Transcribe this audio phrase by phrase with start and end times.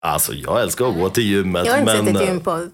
[0.00, 1.66] Alltså jag älskar att gå till gymmet.
[1.66, 2.06] Jag har inte men...
[2.06, 2.66] sett ett gym på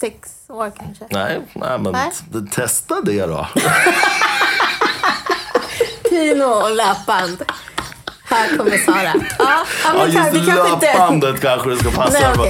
[0.00, 1.06] sex år kanske.
[1.10, 2.10] Nej, nej men Nej.
[2.50, 3.46] testa det då.
[6.10, 7.44] Pino och löpband.
[8.24, 9.12] Här kommer Sara.
[9.38, 12.34] Ja, ja just löpbandet kanske det ska passa.
[12.36, 12.44] Nej, på.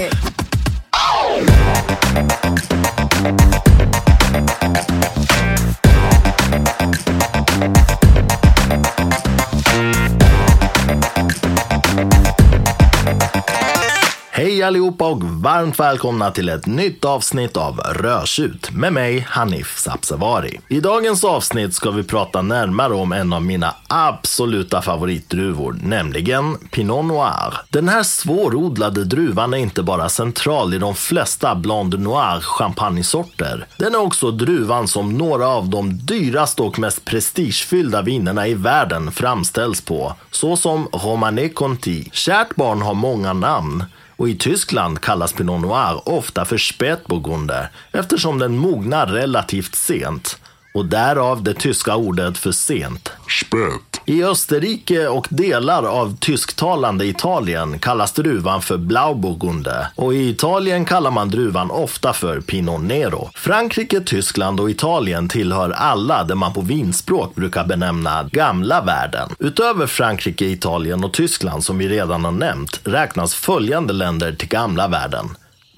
[14.58, 20.60] Hej allihopa och varmt välkomna till ett nytt avsnitt av Rörsut med mig Hanif Sabsevari.
[20.68, 27.04] I dagens avsnitt ska vi prata närmare om en av mina absoluta favoritdruvor, nämligen Pinot
[27.04, 27.54] Noir.
[27.70, 33.66] Den här svårodlade druvan är inte bara central i de flesta Blanc Noir champagnesorter.
[33.76, 39.12] Den är också druvan som några av de dyraste och mest prestigefyllda vinerna i världen
[39.12, 42.08] framställs på, såsom Romanée Conti.
[42.12, 43.84] Kärt barn har många namn.
[44.18, 50.40] Och i Tyskland kallas Pinot Noir ofta för Spätburgunder eftersom den mognar relativt sent.
[50.78, 53.12] Och därav det tyska ordet för sent.
[53.40, 54.00] Spät.
[54.04, 61.10] I Österrike och delar av tysktalande Italien kallas druvan för Blauburgunder och i Italien kallar
[61.10, 63.30] man druvan ofta för Pinot Nero.
[63.34, 69.28] Frankrike, Tyskland och Italien tillhör alla det man på vinspråk brukar benämna gamla världen.
[69.38, 74.88] Utöver Frankrike, Italien och Tyskland som vi redan har nämnt räknas följande länder till gamla
[74.88, 75.28] världen.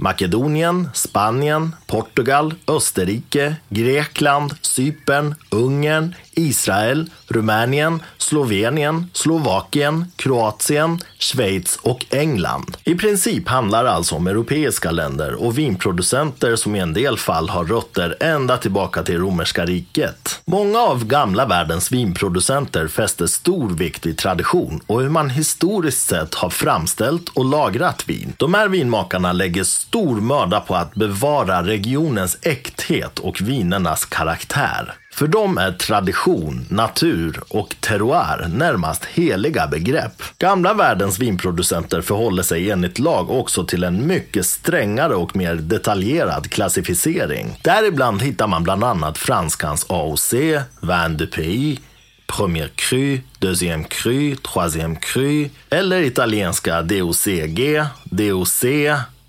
[0.01, 12.77] Makedonien, Spanien, Portugal, Österrike, Grekland, Cypern, Ungern, Israel, Rumänien, Slovenien, Slovakien, Kroatien, Schweiz och England.
[12.85, 17.49] I princip handlar det alltså om europeiska länder och vinproducenter som i en del fall
[17.49, 20.41] har rötter ända tillbaka till romerska riket.
[20.45, 26.35] Många av gamla världens vinproducenter fäster stor vikt vid tradition och hur man historiskt sett
[26.35, 28.33] har framställt och lagrat vin.
[28.37, 34.95] De här vinmakarna lägger stor möda på att bevara regionens äkthet och vinernas karaktär.
[35.15, 40.23] För dem är tradition, natur och terroir närmast heliga begrepp.
[40.39, 46.51] Gamla världens vinproducenter förhåller sig enligt lag också till en mycket strängare och mer detaljerad
[46.51, 47.61] klassificering.
[47.63, 50.33] Däribland hittar man bland annat franskans AOC,
[50.81, 51.79] Vin de Pays,
[52.27, 58.65] Premier Cru, Deuxième Cru, Troisième Cru eller italienska DOCG, DOC,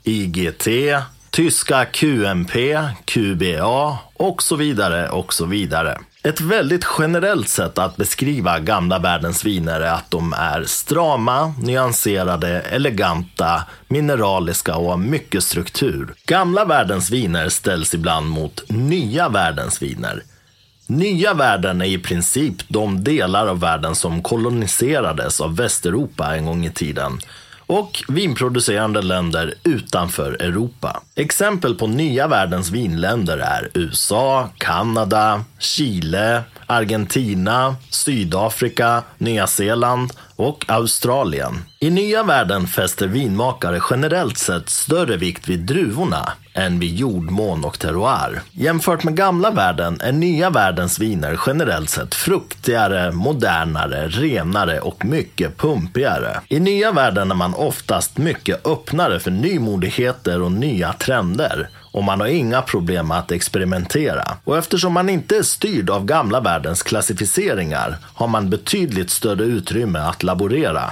[0.04, 0.68] IGT,
[1.30, 5.98] tyska QMP, QBA och så vidare och så vidare.
[6.24, 12.62] Ett väldigt generellt sätt att beskriva gamla världens viner är att de är strama, nyanserade,
[12.62, 16.14] eleganta, mineraliska och har mycket struktur.
[16.26, 20.24] Gamla världens viner ställs ibland mot nya världens viner.
[20.88, 26.66] Nya världen är i princip de delar av världen som koloniserades av Västeuropa en gång
[26.66, 27.20] i tiden
[27.72, 31.02] och vinproducerande länder utanför Europa.
[31.16, 41.64] Exempel på nya världens vinländer är USA, Kanada, Chile, Argentina, Sydafrika, Nya Zeeland och Australien.
[41.80, 47.80] I nya världen fäster vinmakare generellt sett större vikt vid druvorna än vid jordmån och
[47.80, 48.42] terroir.
[48.52, 55.58] Jämfört med gamla världen är nya världens viner generellt sett fruktigare, modernare, renare och mycket
[55.58, 56.42] pumpigare.
[56.48, 62.20] I nya världen är man oftast mycket öppnare för nymodigheter och nya trender och man
[62.20, 64.38] har inga problem att experimentera.
[64.44, 70.00] Och eftersom man inte är styrd av gamla världens klassificeringar har man betydligt större utrymme
[70.00, 70.92] att laborera.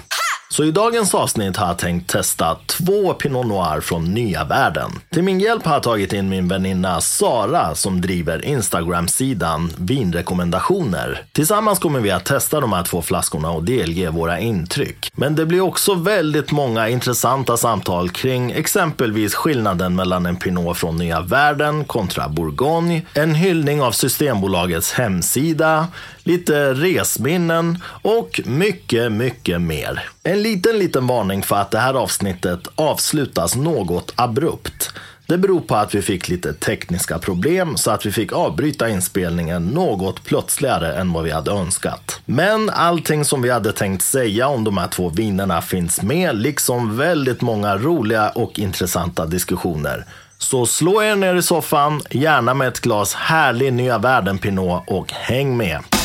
[0.52, 4.92] Så i dagens avsnitt har jag tänkt testa två Pinot Noir från nya världen.
[5.10, 11.24] Till min hjälp har jag tagit in min väninna Sara som driver Instagram-sidan Vinrekommendationer.
[11.32, 15.12] Tillsammans kommer vi att testa de här två flaskorna och delge våra intryck.
[15.16, 20.98] Men det blir också väldigt många intressanta samtal kring exempelvis skillnaden mellan en Pinot från
[20.98, 25.88] nya världen kontra Bourgogne, en hyllning av Systembolagets hemsida,
[26.30, 30.04] lite resminnen och mycket, mycket mer.
[30.24, 34.94] En liten, liten varning för att det här avsnittet avslutas något abrupt.
[35.26, 39.66] Det beror på att vi fick lite tekniska problem så att vi fick avbryta inspelningen
[39.66, 42.22] något plötsligare än vad vi hade önskat.
[42.26, 46.98] Men allting som vi hade tänkt säga om de här två vinerna finns med, liksom
[46.98, 50.06] väldigt många roliga och intressanta diskussioner.
[50.38, 55.12] Så slå er ner i soffan, gärna med ett glas härlig Nya Världen Pinot och
[55.12, 55.99] häng med.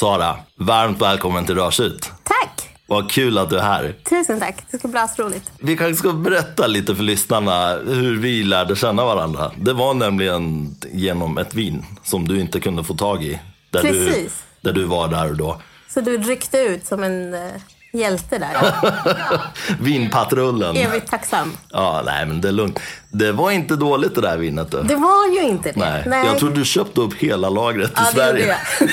[0.00, 2.10] Sara, varmt välkommen till Rörsut.
[2.24, 2.76] Tack!
[2.86, 3.94] Vad kul att du är här.
[4.10, 4.64] Tusen tack.
[4.70, 5.52] Det ska bli roligt.
[5.58, 9.52] Vi kanske ska berätta lite för lyssnarna hur vi lärde känna varandra.
[9.56, 13.40] Det var nämligen genom ett vin som du inte kunde få tag i.
[13.70, 14.44] Där Du, Precis.
[14.60, 15.60] där du var där och då.
[15.88, 17.50] Så du ryckte ut som en, eh,
[17.92, 18.74] hjälte där.
[19.80, 20.76] Vinpatrullen.
[20.76, 21.52] Evigt tacksam.
[21.70, 22.80] Ja, nej men det är lugnt.
[23.08, 24.82] Det var inte dåligt det där vinet du.
[24.82, 26.02] Det var ju inte det.
[26.06, 26.26] Nej.
[26.26, 28.56] Jag tror du köpte upp hela lagret i ja, det Sverige.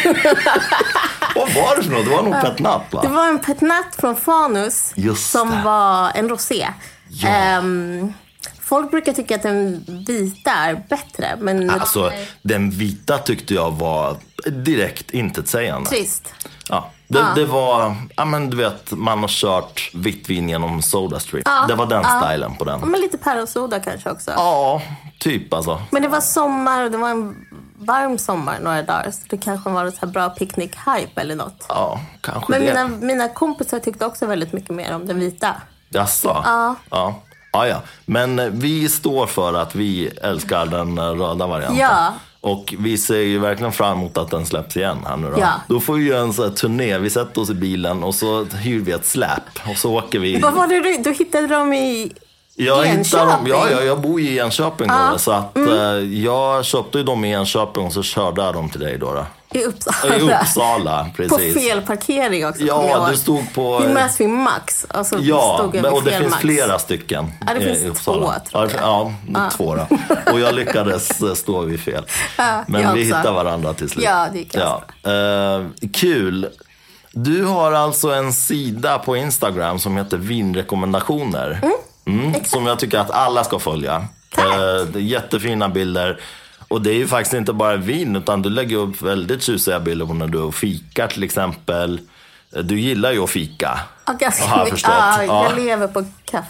[1.35, 2.05] Vad var det för något?
[2.05, 3.01] Det var nog Petnat va?
[3.01, 5.61] Det var en petnat från Fanus Just som det.
[5.65, 6.67] var en rosé.
[7.09, 7.27] Ja.
[7.29, 8.13] Ehm,
[8.61, 12.11] folk brukar tycka att den vita är bättre, men Alltså,
[12.41, 14.17] den vita tyckte jag var
[14.51, 15.89] direkt intetsägande.
[15.89, 16.33] trist.
[16.69, 21.67] Ja, det, det var, ja men du vet, man har kört vitt vin genom Sodastream.
[21.67, 22.79] det var den stilen på den.
[22.79, 24.31] Men lite päronsoda kanske också.
[24.31, 24.81] Ja,
[25.19, 25.81] typ alltså.
[25.91, 27.35] Men det var sommar och det var en
[27.77, 29.11] varm sommar några dagar.
[29.11, 31.65] Så det kanske var så här bra picknick-hype eller något.
[31.69, 32.67] Ja, kanske Men det.
[32.67, 35.55] mina, mina kompisar tyckte också väldigt mycket mer om den vita.
[35.89, 36.41] Jaså?
[36.45, 36.75] Ja.
[36.89, 37.21] ja.
[37.51, 37.81] Ja, ja.
[38.05, 41.77] Men eh, vi står för att vi älskar den eh, röda varianten.
[41.77, 42.13] Ja.
[42.47, 45.39] Och vi ser ju verkligen fram emot att den släpps igen här nu då.
[45.39, 45.53] Ja.
[45.67, 46.97] Då får vi göra en sån här turné.
[46.97, 49.69] Vi sätter oss i bilen och så hyr vi ett släp.
[49.69, 50.39] Och så åker vi.
[50.39, 52.11] Vad var det du, du hittade dem i
[52.59, 53.47] Jag hittar dem, Enköping?
[53.53, 55.71] ja, ja, jag bor i Enköping då, så att Mm.
[55.71, 59.13] eh, jag köpte ju dem i Enköping och så körde jag dem till dig då.
[59.13, 59.25] då.
[59.51, 60.15] i Uppsala?
[60.15, 62.61] I Uppsala, På fel parkering också.
[62.63, 64.85] Ja, du stod på- Vi möts vid Max.
[64.93, 66.41] Och så Ja, stod jag men, vid och det finns Max.
[66.41, 68.25] flera stycken Ja, det finns i Uppsala.
[68.33, 68.81] två, tror jag.
[68.81, 69.87] Ja, ja, två då.
[70.31, 72.03] Och jag lyckades eh, stå vid fel.
[72.67, 74.05] Men jag vi hittade varandra till slut.
[74.05, 74.83] Ja, det gick ja.
[75.11, 76.47] Eh, Kul.
[77.11, 81.59] Du har alltså en sida på Instagram som heter vinrekommendationer.
[81.63, 81.75] Mm,
[82.45, 84.05] som jag tycker att alla ska följa.
[84.37, 86.19] Eh, jättefina bilder.
[86.67, 90.05] Och det är ju faktiskt inte bara vin, utan du lägger upp väldigt tjusiga bilder
[90.05, 91.99] på när du och fikar till exempel.
[92.55, 93.79] Eh, Du gillar ju att fika.
[94.05, 94.91] Ja, ganska har jag förstått.
[94.97, 95.49] Ja, Ja.
[95.49, 96.47] jag lever på kaffe.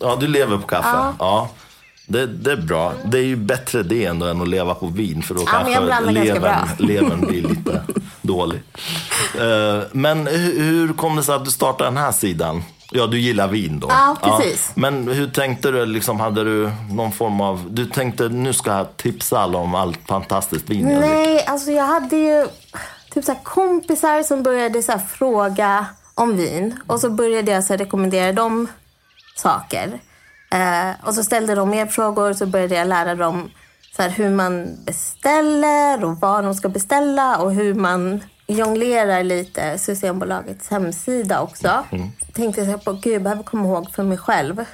[0.00, 1.12] Ja, du lever på kaffe.
[1.18, 1.50] Ja.
[2.06, 2.92] Det, det är bra.
[3.04, 5.22] Det är ju bättre det ändå än att leva på vin.
[5.22, 7.82] För då Ja, kanske levern, levern blir lite
[8.22, 8.60] dålig.
[9.40, 12.62] Eh, Men hur, hur kom det sig att du startade den här sidan?
[12.90, 13.88] Ja, du gillar vin då.
[13.90, 14.72] Ja, precis.
[14.74, 15.86] Men hur tänkte du?
[15.86, 17.66] Liksom, hade du någon form av...
[17.70, 20.86] Du tänkte nu ska jag tipsa alla om allt fantastiskt vin.
[20.86, 22.46] Nej, alltså jag hade ju
[23.10, 26.80] typ så kompisar som började så fråga om vin.
[26.86, 28.66] Och så började jag så rekommendera dem
[29.36, 30.00] saker.
[30.50, 33.50] Eh, och så ställde de mer frågor så började jag lära dem
[33.96, 40.68] så hur man beställer och vad de ska beställa och hur man jonglerar lite Systembolagets
[40.68, 41.84] hemsida också.
[42.32, 44.64] Tänkte jag på, gud jag behöver komma ihåg för mig själv.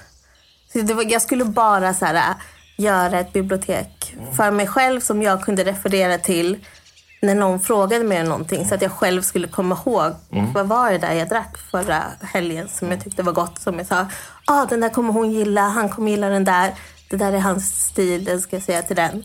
[0.73, 2.35] Så det var, jag skulle bara så här,
[2.76, 6.59] göra ett bibliotek för mig själv som jag kunde referera till
[7.23, 8.69] när någon frågade mig om någonting.
[8.69, 10.12] Så att jag själv skulle komma ihåg.
[10.55, 13.61] Vad var det där jag drack förra helgen som jag tyckte var gott?
[13.61, 14.06] Som jag sa,
[14.44, 16.75] ah, den där kommer hon gilla, han kommer gilla den där.
[17.11, 19.25] Det där är hans stil, den ska jag säga till den.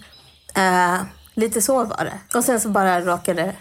[0.56, 1.02] Eh,
[1.34, 2.38] lite så var det.
[2.38, 3.54] Och sen så bara råkade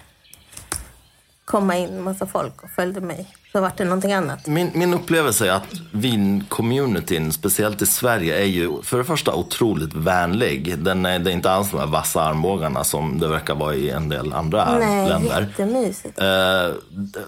[1.48, 3.26] komma in en massa folk och följde mig.
[3.52, 4.46] Så vart det någonting annat.
[4.46, 9.94] Min, min upplevelse är att vincommunityn, speciellt i Sverige, är ju för det första otroligt
[9.94, 10.78] vänlig.
[10.78, 13.90] Den är, det är inte alls de här vassa armbågarna som det verkar vara i
[13.90, 15.40] en del andra Nej, länder.
[15.40, 16.18] jättemysigt.
[16.18, 16.26] Eh,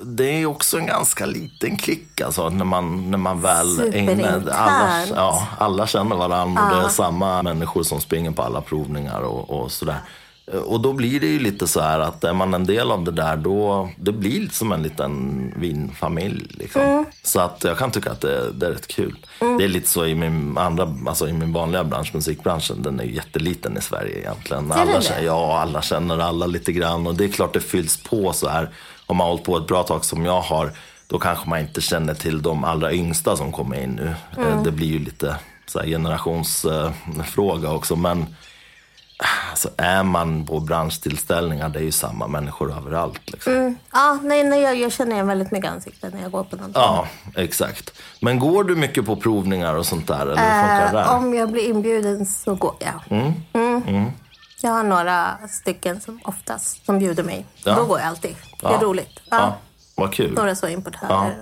[0.05, 4.43] det är också en ganska liten klick alltså, när man, när man väl är inne.
[4.53, 9.21] Alla, ja, alla känner varandra och det är samma människor som springer på alla provningar
[9.21, 9.93] och, och sådär.
[9.95, 10.01] Eh,
[10.53, 13.11] Och då blir det ju lite så här att är man en del av det
[13.11, 16.47] där då, det blir som en liten vinfamilj.
[16.51, 16.83] Liksom.
[16.83, 17.05] Mm.
[17.23, 19.17] Så att jag kan tycka att det, det är rätt kul.
[19.39, 23.05] Det är lite så i min, andra, alltså i min vanliga bransch, musikbranschen, den är
[23.05, 24.73] ju jätteliten i Sverige egentligen.
[24.73, 28.33] Alla känner, ja, alla känner alla lite grann och det är klart det fylls på
[28.33, 28.71] så här.
[29.07, 30.73] Om man har hållit på ett bra tag som jag har,
[31.07, 34.15] då kanske man inte känner till de allra yngsta som kommer in nu.
[34.37, 34.65] Mm.
[34.65, 37.97] Det blir ju lite så här generationsfråga också.
[37.97, 38.27] Men
[39.51, 43.21] alltså, är man på branschtillställningar, det är ju samma människor överallt.
[43.31, 43.77] Liksom.
[43.93, 46.83] Ja, nej, nej, jag, jag känner igen väldigt mycket ansikten när jag går på någonting.
[46.83, 47.93] Ja, exakt.
[48.21, 50.23] Men går du mycket på provningar och sånt där?
[50.23, 50.35] Eller
[50.93, 51.03] där?
[51.03, 53.19] Eh, om jag blir inbjuden så går jag.
[53.21, 54.11] Mm.
[54.63, 57.47] Jag har några stycken som oftast som bjuder mig.
[57.65, 57.75] Ja.
[57.75, 58.37] Då går jag alltid.
[58.61, 58.79] Det är Ja.
[58.83, 59.21] roligt.
[59.31, 59.37] Ja.
[59.39, 59.57] Ja,
[59.95, 60.33] vad kul.
[60.35, 61.37] Några så importörer.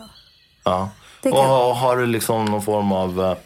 [0.64, 0.88] Ja.
[1.24, 3.36] och- Och har, har du liksom någon form av...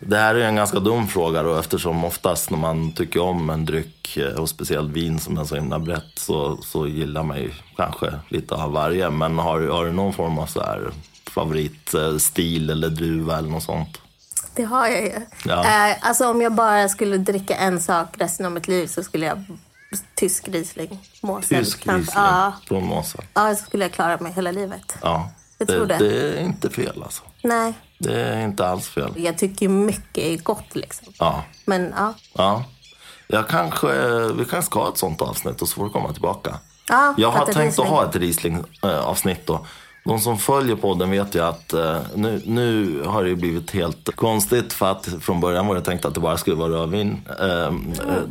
[0.00, 3.50] Det här är ju en ganska dum fråga då eftersom oftast när man tycker om
[3.50, 7.36] en dryck eh, och speciellt vin som är så himla brett så, så gillar man
[7.38, 9.10] ju kanske lite av varje.
[9.10, 10.90] Men har, du- har du någon form av så här
[11.30, 14.00] favoritstil eller druva eller något sånt?
[14.54, 15.12] Det har jag ju.
[15.44, 15.88] Ja.
[15.90, 19.26] Eh, alltså om jag bara skulle dricka en sak resten av mitt liv så skulle
[19.26, 19.44] jag
[20.14, 20.98] tysk Riesling.
[21.22, 21.86] Mosel, Tysk.
[21.86, 23.24] Riesling Ja, från Mosel.
[23.34, 24.96] ja, så skulle jag klara mig hela livet.
[25.02, 25.30] Ja.
[25.58, 25.98] Jag det, tror det.
[25.98, 27.22] det är inte fel alltså.
[27.44, 29.12] Nej, Det är inte alls fel.
[29.16, 31.12] jag tycker mycket är gott liksom.
[31.18, 31.44] Ja.
[31.64, 32.64] Men ja, Ja.
[33.26, 33.88] Jag kanske,
[34.32, 36.58] vi kanske ska ha ett sånt avsnitt och så får du komma tillbaka.
[36.88, 39.66] Ja, jag har tänkt att ha ett Riesling-avsnitt då.
[40.04, 44.16] De som följer podden vet ju att eh, nu, nu har det ju blivit helt
[44.16, 47.22] konstigt för att från början var det tänkt att det bara skulle vara rödvin.
[47.40, 47.72] Eh, eh,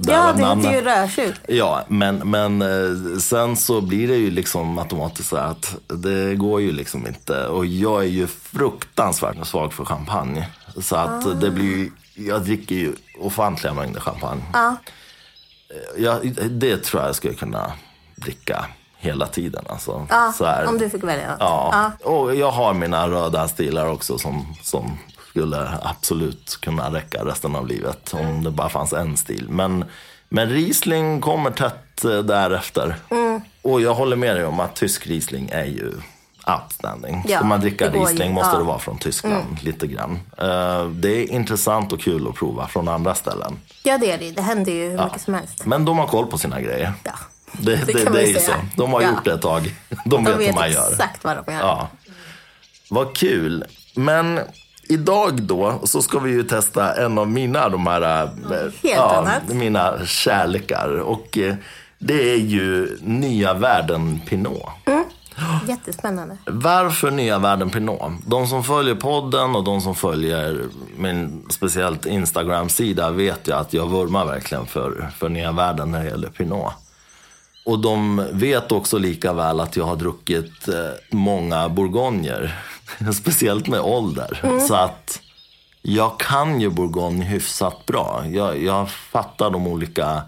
[0.07, 1.35] Ja, det heter ju rödtjut.
[1.47, 6.61] Ja, men, men eh, sen så blir det ju liksom automatiskt så att det går
[6.61, 7.47] ju liksom inte.
[7.47, 10.47] Och jag är ju fruktansvärt svag för champagne.
[10.81, 14.41] Så att det blir ju, jag dricker ju ofantliga mängder champagne.
[14.53, 14.75] Ja.
[15.97, 17.71] Jag, det tror jag jag skulle kunna
[18.15, 18.65] dricka
[19.01, 19.65] hela tiden.
[19.69, 20.07] Alltså.
[20.09, 20.67] Ja, så här.
[20.67, 21.37] om du fick välja något.
[21.39, 21.91] Ja.
[22.03, 24.97] och jag har mina röda stilar också som, som
[25.29, 29.45] skulle absolut kunna räcka resten av livet om det bara fanns en stil.
[29.49, 29.85] Men,
[30.29, 32.95] men Riesling kommer tätt eh, därefter.
[33.09, 33.41] Mm.
[33.61, 35.93] Och jag håller med dig om att tysk Riesling är ju
[36.47, 37.25] outstanding.
[37.27, 38.05] Ja, Ska man dricka går ju.
[38.05, 38.57] Riesling måste Ja.
[38.57, 40.19] det vara från Tyskland lite grann.
[40.37, 43.59] Eh, det är intressant och kul att prova från andra ställen.
[43.83, 44.31] Ja, det är det.
[44.31, 45.65] Det händer ju hur mycket som helst.
[45.65, 46.93] Men de har koll på sina grejer.
[47.03, 47.11] Ja.
[47.51, 48.51] Det, det, Det det, är ju så.
[48.77, 49.09] De har Ja.
[49.09, 49.75] gjort det ett tag.
[49.89, 50.91] De, De vet, vet vad man gör.
[50.91, 51.59] exakt vad de gör.
[51.59, 51.89] Ja.
[52.89, 53.63] Vad kul.
[53.95, 54.39] Men
[54.89, 58.29] idag då så ska vi ju testa en av mina de här
[58.83, 59.47] Helt annat.
[59.47, 60.89] mina kärlekar.
[60.99, 61.55] Och eh,
[61.99, 64.63] det är ju Nya Världen Pinot.
[65.67, 66.37] Jättespännande.
[66.45, 68.11] Varför Nya Världen Pinot?
[68.25, 70.63] De som följer podden och de som följer
[70.97, 76.09] min speciellt Instagram-sida vet ju att jag vurmar verkligen för, för Nya Världen när det
[76.09, 76.73] gäller Pinot.
[77.69, 80.75] Och de vet också lika väl att jag har druckit eh,
[81.09, 82.63] många bourgogner.
[83.13, 84.59] Speciellt med ålder.
[84.67, 85.21] Så att
[85.81, 88.23] jag kan ju bourgogne hyfsat bra.
[88.31, 90.21] Jag, jag fattar de olika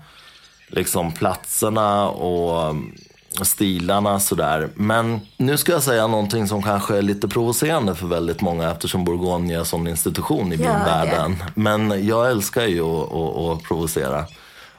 [0.68, 2.96] liksom, platserna och mm,
[3.42, 4.70] stilarna sådär.
[4.76, 9.04] Men nu ska jag säga någonting som kanske är lite provocerande för väldigt många eftersom
[9.04, 10.64] Bourgogne är sån institution i det.
[10.64, 11.44] vinvärlden.
[11.56, 14.26] Men jag älskar ju att, att, att provocera.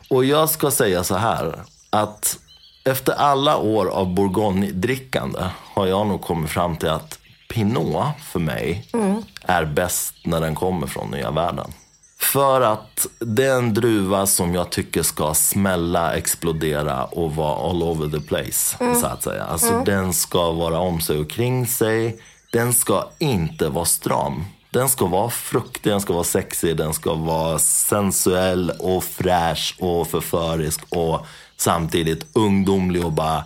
[0.09, 1.59] Och jag ska säga så här
[1.90, 2.38] att
[2.84, 5.40] efter alla år av Bourgogne-drickande
[5.74, 8.88] har jag nog kommit fram till att Pinot för mig
[9.42, 11.72] är bäst när den kommer från nya världen.
[12.18, 17.82] För att det är en druva som jag tycker ska smälla, explodera och vara all
[17.82, 18.76] over the place.
[19.00, 19.44] Så att säga.
[19.44, 22.20] Alltså den ska vara om sig och kring sig.
[22.50, 24.44] Den ska inte vara stram.
[24.70, 30.08] Den ska vara fruktig, den ska vara sexig, den ska vara sensuell och fräsch och
[30.08, 31.26] förförisk och
[31.62, 33.45] samtidigt ungdomlig och bara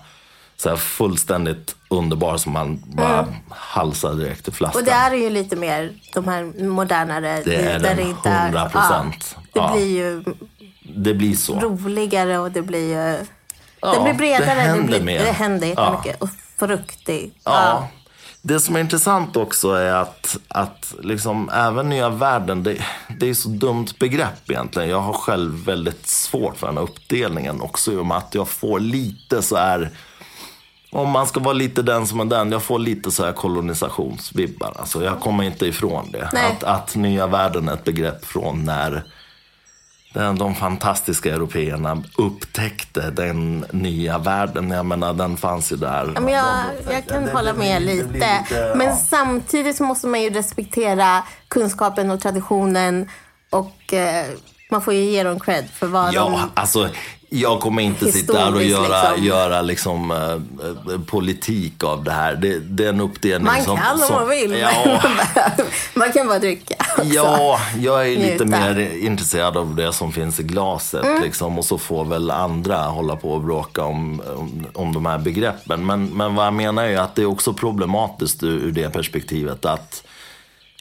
[0.56, 4.80] så här fullständigt underbar som man bara halsar direkt i flaskan.
[4.80, 7.42] Och det är ju lite mer de här modernare.
[7.44, 8.72] Det är där den, inte är- 100%.
[8.72, 9.72] Ja, det Ja.
[9.72, 10.24] blir ju
[10.96, 11.60] Det blir så.
[11.60, 13.24] roligare och det blir ju...
[13.80, 14.44] Ja, det blir bredare.
[14.54, 15.18] det händer blir, mer.
[15.24, 15.72] Det händer Ja.
[15.94, 16.22] jättemycket.
[16.22, 17.32] Och fruktig.
[17.44, 17.88] Ja.
[18.48, 22.78] Det som är intressant också är att, att liksom, även nya världen, det,
[23.18, 24.88] det är så dumt begrepp egentligen.
[24.88, 28.48] Jag har själv väldigt svårt för den här uppdelningen också i och med att jag
[28.48, 29.90] får lite så här,
[30.92, 34.72] om man ska vara lite den som är den, jag får lite så här kolonisationsvibbar.
[34.78, 36.30] Alltså jag kommer inte ifrån det.
[36.32, 36.52] Nej.
[36.52, 39.04] Att, att nya världen är ett begrepp från när
[40.38, 44.70] de fantastiska européerna upptäckte den nya världen.
[44.70, 46.04] Jag menar, den fanns ju där.
[46.06, 46.44] Men jag,
[46.90, 48.12] jag kan det- hålla med det lite.
[48.12, 48.96] lite, Men ja.
[48.96, 53.08] samtidigt så måste man ju respektera kunskapen och traditionen.
[53.50, 54.24] Och eh,
[54.70, 56.60] man får ju ge dem cred för vad Ja, de...
[56.60, 56.88] alltså
[57.28, 59.24] jag kommer inte sitta här och göra, liksom.
[59.24, 60.32] göra liksom, eh,
[60.94, 62.34] eh, politik av det här.
[62.34, 63.76] Det, det är en uppdelning Man som...
[63.76, 64.52] kan om man vill.
[64.52, 65.00] Ja,
[65.94, 67.04] man kan bara dricka också.
[67.04, 68.44] ja, jag är lite Njuta.
[68.44, 71.04] mer intresserad av det som finns i glaset.
[71.04, 71.22] Mm.
[71.22, 75.18] Liksom, och så får väl andra hålla på och bråka om, om, om de här
[75.18, 75.86] begreppen.
[75.86, 79.64] Men, men vad jag menar är att det är också problematiskt ur, ur det perspektivet
[79.64, 80.02] att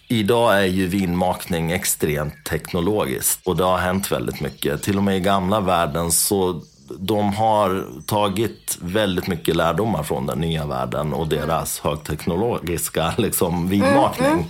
[0.08, 4.84] Idag är ju vinmakning extremt teknologiskt och det har hänt väldigt mycket.
[4.84, 6.62] Till och med i gamla världen så
[7.00, 14.46] de har tagit väldigt mycket lärdomar från den nya världen och deras högteknologiska liksom, vinmakning.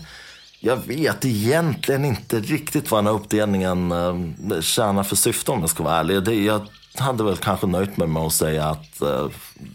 [0.60, 5.70] Jag vet egentligen inte riktigt vad den här uppdelningen eh, tjänar för syfte om jag
[5.70, 6.24] ska vara ärlig.
[6.24, 6.62] Det, jag
[7.00, 9.28] hade väl kanske nöjt mig med att säga att eh,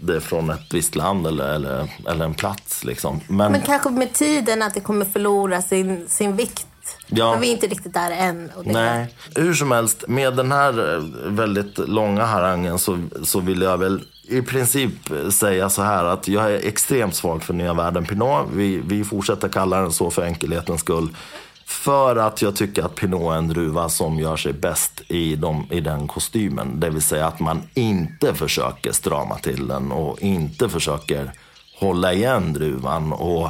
[0.02, 2.84] det är från ett visst land eller, eller, eller en plats.
[2.84, 3.20] Liksom.
[3.28, 6.66] Men, Men kanske med tiden att det kommer förlora sin, sin vikt.
[7.06, 7.30] Ja.
[7.30, 8.50] Men vi är inte riktigt där än.
[8.56, 10.04] Och det, Nej, hur som helst.
[10.08, 14.92] Med den här eh, väldigt långa harangen så, så vill jag väl i princip
[15.32, 18.46] säga så här att jag är extremt svag för Nya Världen Pinot.
[18.52, 21.08] Vi, vi fortsätter kalla den så för enkelhetens skull.
[21.70, 25.66] För att jag tycker att Pinot är en druva som gör sig bäst i, de,
[25.70, 26.80] i den kostymen.
[26.80, 31.32] Det vill säga att man inte försöker strama till den och inte försöker
[31.78, 33.12] hålla igen druvan.
[33.12, 33.48] Och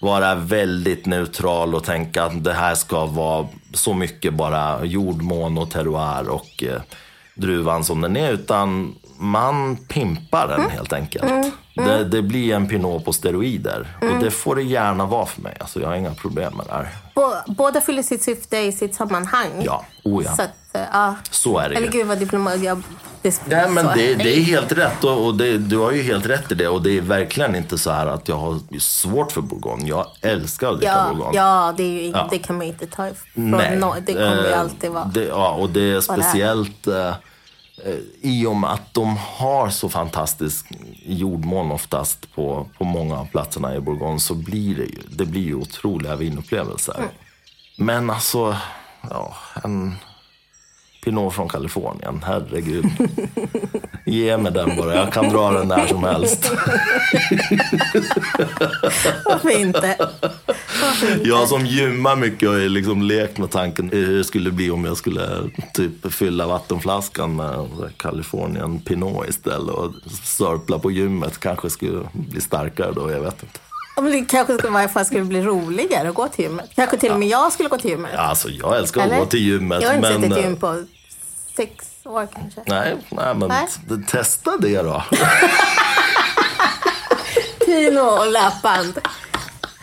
[0.00, 5.70] vara väldigt neutral och tänka att det här ska vara så mycket bara jordmån och
[5.70, 6.80] terroir och eh,
[7.34, 11.52] druvan som den är utan man pimpar den helt enkelt.
[11.74, 13.88] Det, det blir en pinot på steroider.
[14.00, 15.56] Och det får det gärna vara för mig.
[15.60, 16.88] Alltså, jag har inga problem med det här.
[17.14, 19.48] Bå- Båda fyller sitt syfte i sitt sammanhang.
[19.64, 20.32] Ja, oh ja.
[20.36, 21.14] Så att, eh, ja.
[21.30, 21.92] Så är det Eller ju.
[21.92, 22.82] gud vad diplomat jag...
[23.22, 26.26] Det, Nej, men det, det är helt rätt och, och det, du har ju helt
[26.26, 26.68] rätt i det.
[26.68, 29.88] Och det är verkligen inte så här att jag har svårt för bourgogne.
[29.88, 31.36] Jag älskar att dricka Ja, bourgogne.
[31.38, 32.28] ja, det, ju, Ja.
[32.30, 33.76] det kan man inte ta ifrån Nej.
[33.78, 33.96] någon.
[34.06, 35.04] Det kommer ju Eh, alltid vara.
[35.04, 37.14] Det, ja, och det är speciellt eh, eh,
[38.20, 40.66] i och med att de har så fantastisk
[41.06, 45.42] jordmån oftast på, på många av platserna i Bourgogne så blir det ju, det blir
[45.42, 46.96] ju otroliga vinupplevelser.
[46.98, 47.10] Mm.
[47.76, 48.56] Men alltså,
[49.10, 49.34] ja,
[49.64, 49.94] en
[51.04, 52.84] Pinot från Kalifornien, herregud.
[54.06, 56.52] Ge mig den bara, jag kan dra den när som helst.
[59.24, 59.96] Varför inte?
[60.82, 61.28] Varför inte?
[61.28, 64.96] Jag som gymmar mycket har liksom lekt med tanken hur det skulle bli om jag
[64.96, 69.92] skulle typ fylla vattenflaskan med Kalifornien Pinot istället och
[70.22, 71.40] sörpla på gymmet.
[71.40, 73.58] Kanske skulle bli starkare då, jag vet inte.
[73.94, 76.70] Om det kanske skulle, i varje fall skulle bli roligare att gå till gymmet.
[76.74, 78.14] Kanske till och med jag skulle gå till gymmet.
[78.14, 79.14] Alltså jag älskar Eller?
[79.14, 79.82] att gå till gymmet.
[79.82, 80.84] Jag har inte men, suttit i eh, gym på
[81.56, 82.60] sex år kanske.
[82.66, 83.68] Nej, nej men Nej.
[84.08, 85.02] testa det då.
[87.66, 89.00] Pino och löpband.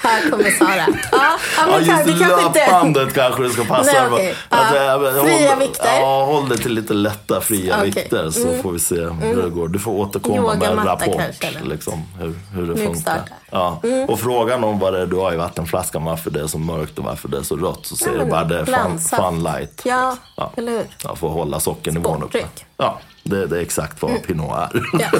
[0.08, 0.70] Här kommer Sara.
[1.12, 2.26] Ja, ja, Ja, just kanske inte...
[2.60, 3.92] löpbandet kanske det ska passa.
[3.92, 4.36] Nej, okej.
[4.50, 4.94] Att, Ja.
[5.08, 6.00] äh, Fria håll, vikter.
[6.00, 7.86] Ja, håll det till lite lätta fria Okej.
[7.92, 9.68] vikter så får vi se hur det går.
[9.68, 11.22] Du får återkomma med en rapport.
[11.40, 11.64] kanske?
[11.64, 13.22] Liksom, hur, hur det funkar.
[13.52, 13.82] Ja.
[14.08, 16.98] Och frågan om vad det är du har i vattenflaskan, varför det är så mörkt
[17.00, 19.44] och varför det är så rött, så säger du men bara det är fun, fun
[19.44, 19.82] light.
[19.86, 20.52] Ja, Ja.
[20.58, 20.84] eller hur?
[21.04, 22.46] Ja, att hålla sockernivån uppe.
[22.78, 24.82] Ja, det, det är exakt vad Pinot är.
[25.00, 25.08] Ja.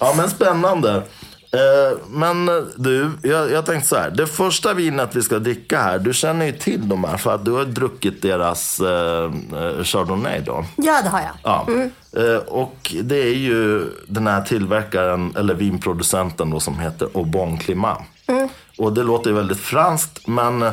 [0.00, 1.02] Ja, men spännande.
[1.54, 4.10] Eh, men eh, du, jag, jag tänkte så här.
[4.10, 7.44] Det första vinet vi ska dricka här, du känner ju till de här för att
[7.44, 10.64] du har druckit deras eh, eh, Chardonnay då.
[10.76, 11.30] ja, det har jag.
[11.42, 11.66] Ja.
[12.22, 18.02] Eh, och det är ju den här tillverkaren, eller vinproducenten då, som heter Aubon Climat.
[18.78, 20.70] Och det låter ju väldigt franskt, men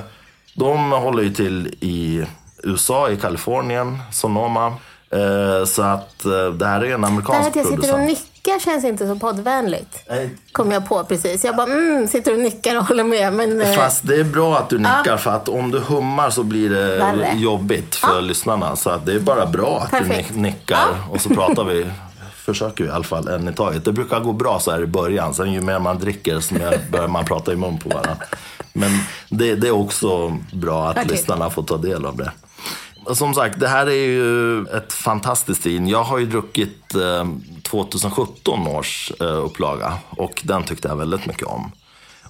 [0.56, 2.26] de håller ju till i
[2.64, 4.74] USA, i Kalifornien, Sonoma.
[5.12, 8.00] Eh, så att det här är en Det här amerikansk att jag sitter och
[8.44, 10.04] nickar känns inte så poddvänligt.
[10.10, 11.46] Nej, Kom jag på precis.
[11.46, 13.34] Jag bara, mm, sitter och nickar och håller med.
[13.34, 16.44] Men, eh, Fast det är bra att du nickar för att om du hummar så
[16.44, 17.34] blir det Värre.
[17.36, 18.76] jobbigt för lyssnarna.
[18.76, 20.30] Så att det är bara bra att Perfekt.
[20.30, 21.86] du nick- nickar och så pratar vi.
[22.36, 23.86] Försöker vi i alla fall en i taget.
[23.86, 25.34] Det brukar gå bra så här i början.
[25.34, 28.16] Sen ju mer man dricker desto mer börjar man prata i mun på varandra.
[28.74, 28.92] Men
[29.30, 31.08] det, det är också bra att Okej.
[31.12, 32.32] lyssnarna får ta del av det.
[33.16, 35.88] Som sagt, det här är ju ett fantastiskt vin.
[35.88, 37.26] Jag har ju druckit eh,
[37.72, 41.72] 2017 års eh, upplaga och den tyckte jag väldigt mycket om.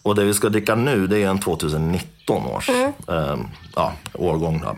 [0.01, 3.35] Och det vi ska dricka nu det är en 2019 års eh,
[3.75, 4.61] ja, årgång.
[4.61, 4.75] Då.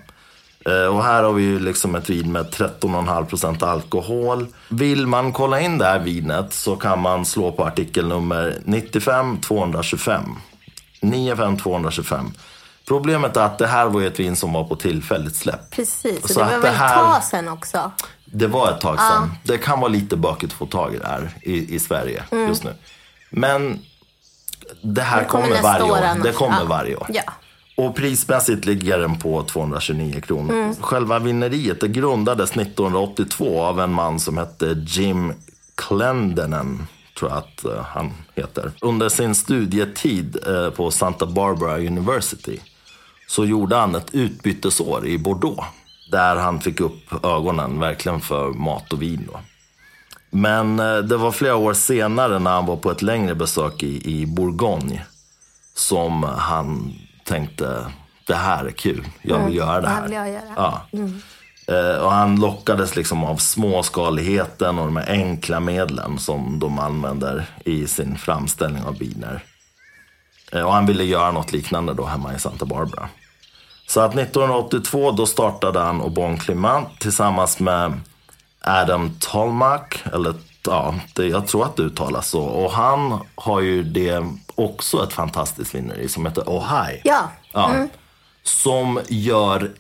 [0.72, 4.48] Eh, och här har vi ju liksom ett vin med 13,5% alkohol.
[4.70, 10.24] Vill man kolla in det här vinet så kan man slå på artikelnummer 95 225.
[11.02, 12.32] 95 225.
[12.88, 15.70] Problemet är att det här var ju ett vin som var på tillfälligt släpp.
[15.72, 17.92] precis, och Så det var väl ett här- tag sen också.
[18.34, 19.32] Det var ett tag sedan.
[19.44, 22.64] Det kan vara lite bökigt att få tag i det här i, i Sverige just
[22.64, 22.74] nu.
[23.30, 23.80] Men
[24.82, 25.24] det här Mm.
[25.24, 26.24] Det kommer kommer, varje år år.
[26.24, 26.66] Det kommer Ja.
[26.66, 27.08] varje år.
[27.14, 27.24] Ja.
[27.78, 30.54] Och prismässigt ligger den på 229 kronor.
[30.54, 30.76] Mm.
[30.76, 35.34] Själva vinneriet det grundades 1982 av en man som hette Jim
[35.76, 36.88] Clendenin,
[37.20, 38.72] tror jag att eh, han heter.
[38.82, 42.60] Under sin studietid eh, på Santa Barbara University
[43.28, 45.64] så gjorde han ett utbytesår i Bordeaux.
[46.12, 49.30] Där han fick upp ögonen verkligen för mat och vin.
[49.32, 49.40] Då.
[50.30, 54.22] Men eh, det var flera år senare när han var på ett längre besök i,
[54.22, 55.06] i Bourgogne
[55.74, 56.94] som han
[57.26, 57.86] tänkte,
[58.28, 60.14] det här är kul, jag vill göra det det här här.
[60.14, 60.42] jag göra.
[60.56, 60.82] Ja.
[61.68, 67.46] Eh, och han lockades liksom av småskaligheten och de här enkla medlen som de använder
[67.66, 69.44] i sin framställning av viner.
[70.52, 73.10] Eh, och han ville göra något liknande då hemma i Santa Barbara.
[73.92, 78.00] Så att 1982 då startade han Aubon Climat tillsammans med
[78.62, 80.34] Adam Tolmak, eller
[80.66, 82.42] ja, det, jag tror att det uttalas så.
[82.42, 84.26] Och han har ju det
[84.56, 87.02] också ett fantastiskt vinneri som heter Ohio.
[87.04, 87.30] Ja.
[87.54, 87.88] Ja.
[88.44, 89.72] Som gör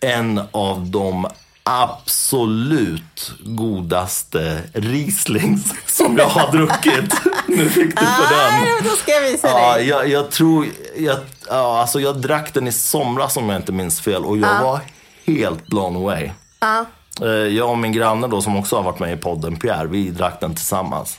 [0.00, 1.26] en av de
[1.68, 7.14] absolut godaste Rieslings som jag har druckit.
[7.48, 8.84] nu fick du på den.
[8.84, 9.86] Då ska jag visa Ja, dig.
[9.88, 11.16] jag, jag tror, jag,
[11.48, 14.80] ja, alltså jag drack den i somras om jag inte minns fel och jag var
[15.26, 16.30] helt blown away.
[16.60, 16.84] Ja.
[17.22, 20.10] Eh, Jag och min granne då som också har varit med i podden, Pierre, vi
[20.10, 21.18] drack den tillsammans.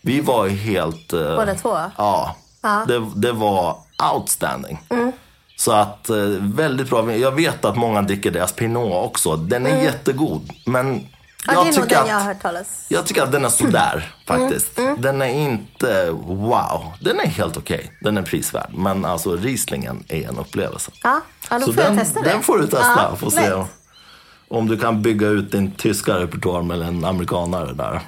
[0.00, 1.12] Vi var helt...
[1.12, 1.78] eh, Båda två?
[1.96, 2.36] Ja.
[2.88, 3.76] Det, det var
[4.14, 4.78] outstanding.
[4.90, 5.12] Mm.
[5.56, 7.16] Så att eh, väldigt bra.
[7.16, 9.36] Jag vet att många dricker deras Pinot också.
[9.36, 9.84] Den är Mm.
[9.84, 10.50] jättegod.
[10.66, 11.06] Men
[11.48, 13.32] Ja, Jag det är nog tycker den att- jag har hört talas Jag tycker att
[13.32, 14.78] den är sådär faktiskt.
[14.78, 16.92] Mm, Den är inte wow.
[17.00, 17.92] Den är helt okej.
[18.00, 18.70] Den är prisvärd.
[18.74, 20.90] Men alltså Rieslingen är en upplevelse.
[21.02, 22.28] Ja, ja då Så får den, jag testa det.
[22.28, 23.08] den får du testa.
[23.10, 23.64] Ja, Får se
[24.48, 28.00] om du kan bygga ut din tyska repertoar med en amerikanare där.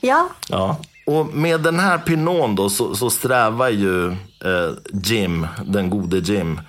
[0.00, 0.76] Ja, Ja.
[1.06, 6.60] Och med den här Pinon då så, så strävar ju eh, Jim, den gode Jim,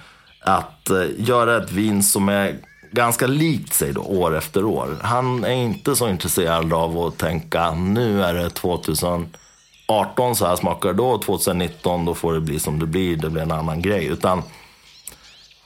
[0.46, 2.56] att eh, göra ett vin som är
[2.92, 4.98] ganska likt sig då år efter år.
[5.02, 10.90] Han är inte så intresserad av att tänka nu är det 2018 så här smakar
[10.90, 14.06] det då, 2019 då får det bli som det blir, det blir en annan grej.
[14.06, 14.44] Utan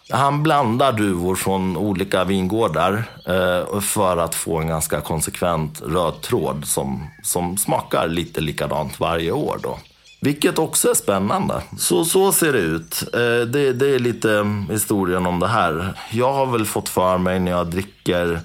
[0.09, 6.65] han blandar duvor från olika vingårdar eh, för att få en ganska konsekvent röd tråd
[6.65, 9.59] som, som smakar lite likadant varje år.
[9.63, 9.79] Då.
[10.21, 11.61] Vilket också är spännande.
[11.77, 13.03] Så, så ser det ut.
[13.13, 15.93] Eh, det, det är lite historien om det här.
[16.11, 18.39] Jag har väl fått för mig när jag dricker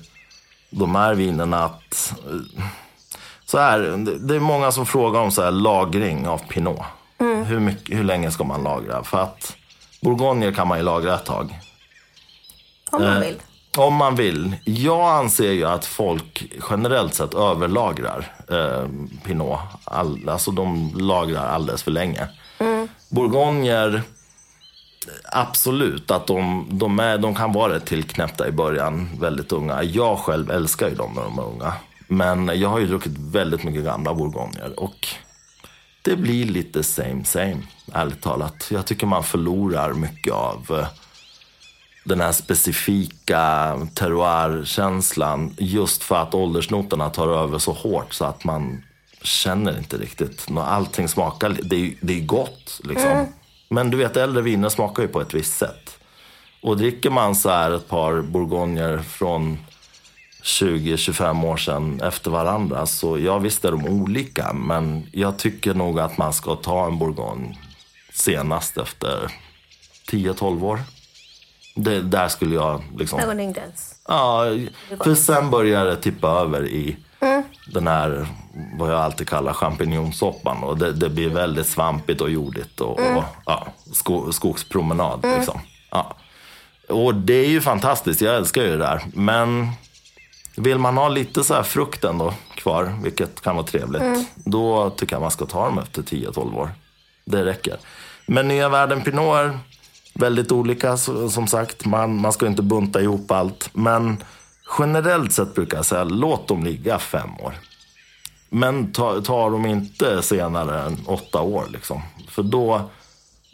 [0.71, 2.15] de här vinerna att...
[2.31, 2.65] eh,
[3.45, 3.79] Så här,
[4.21, 6.81] det- är många som frågar om så här lagring av Pinot.
[7.47, 9.05] Hur, mycket, hur länge ska man lagra?
[9.05, 9.57] För att
[10.01, 11.59] Bourgogner kan man ju lagra ett tag.
[12.91, 13.37] om man Eh, vill.
[13.77, 14.57] Om man vill.
[14.65, 18.89] Jag anser ju att folk generellt sett överlagrar eh,
[19.25, 19.59] Pinot.
[19.85, 22.29] All, alltså de lagrar alldeles för länge.
[23.09, 24.03] Bourgogner,
[25.33, 29.83] absolut att de, de, är, de kan vara rätt tillknäppta i början, väldigt unga.
[29.83, 31.73] Jag själv älskar ju dem när de är unga.
[32.09, 34.81] Men jag har ju druckit väldigt mycket gamla bourgogner.
[34.81, 35.09] Och
[36.03, 37.59] det blir lite same same,
[37.93, 38.69] ärligt talat.
[38.71, 40.87] Jag tycker man förlorar mycket av eh,
[42.05, 48.85] den här specifika terroirkänslan just för att åldersnoterna tar över så hårt så att man
[49.23, 50.47] känner inte riktigt.
[50.57, 53.27] Allting smakar, det är, det är gott liksom.
[53.69, 55.99] Men du vet, äldre viner smakar ju på ett visst sätt.
[56.63, 59.59] Och dricker man så här ett par bourgogner från
[60.43, 64.53] 20-25 år sedan efter varandra så ja, visst är de olika.
[64.53, 67.57] Men jag tycker nog att man ska ta en bourgogne
[68.13, 69.31] senast efter
[70.11, 70.81] 10-12 år.
[71.75, 73.19] Det, där skulle jag liksom...
[74.09, 74.45] Ja,
[75.05, 76.97] för sen börjar det tippa över i
[77.67, 78.27] den här,
[78.79, 80.63] vad jag alltid kallar champinjonsoppan.
[80.63, 85.21] Och det, det blir väldigt svampigt och jordigt och, och ja, sko, skogspromenad.
[85.37, 85.61] Liksom.
[85.91, 86.17] Ja.
[86.89, 89.03] Och det är ju fantastiskt, jag älskar ju det där.
[89.15, 89.69] Men
[90.57, 95.15] vill man ha lite så här frukt ändå kvar, vilket kan vara trevligt, då tycker
[95.15, 96.71] jag man ska ta dem efter 10-12 år.
[97.25, 97.77] Det räcker.
[98.27, 99.53] Men nya världen Pinot
[100.15, 101.85] väldigt olika som sagt.
[101.85, 103.71] Man, man ska inte bunta ihop allt.
[103.73, 104.25] Men
[104.79, 107.55] generellt sett brukar jag säga låt dem ligga fem år.
[108.49, 112.03] Men ta, tar de inte senare än åtta år liksom.
[112.29, 112.91] För då,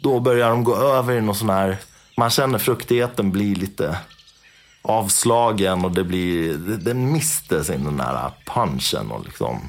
[0.01, 1.77] då börjar de gå över i någon sån här,
[2.17, 3.97] man känner fruktigheten blir lite
[4.81, 9.59] avslagen och det blir, den mister sin den där punchen och liksom,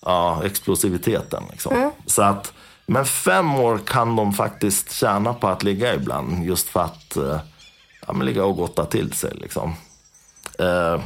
[0.00, 1.42] ja, explosiviteten.
[1.50, 1.92] Liksom.
[2.06, 2.52] Så att,
[2.88, 6.44] men fem år kan de faktiskt tjäna på att ligga ibland.
[6.44, 7.38] Just för att eh,
[8.06, 9.32] ja, men ligga och gotta till sig.
[9.34, 9.74] Liksom.
[10.58, 11.00] Eh,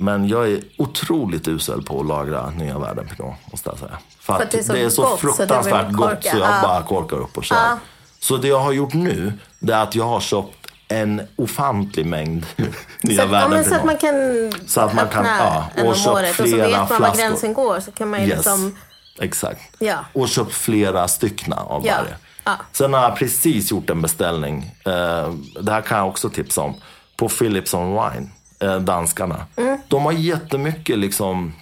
[0.00, 3.98] men jag är otroligt usel på att lagra nya världen Pinot, måste jag säga.
[4.20, 6.60] För, att det är så, gott så det fruktansvärt vill gott så jag Ja.
[6.62, 7.56] bara korkar upp och kör.
[7.56, 7.78] Ja.
[8.20, 12.46] Så det jag har gjort nu, det är att jag har köpt en ofantlig mängd
[13.02, 14.14] nya Så, att, ja, så att man kan
[14.66, 17.52] Så att man kan- öppna ja, en om året och så vet man var gränsen
[17.54, 17.80] går.
[17.80, 18.36] Så kan man ju Yes.
[18.36, 18.76] liksom...
[19.20, 19.60] Exakt.
[19.78, 19.96] Ja.
[20.12, 21.94] Och köpt flera styckna av Ja.
[21.98, 22.16] varje.
[22.44, 22.56] Ja.
[22.72, 24.70] Sen har jag precis gjort en beställning.
[24.86, 26.74] Eh, det här kan jag också tipsa om.
[27.16, 28.28] På Philips on Wine,
[28.60, 29.46] eh, danskarna.
[29.56, 29.78] Mm.
[29.88, 31.52] De har jättemycket liksom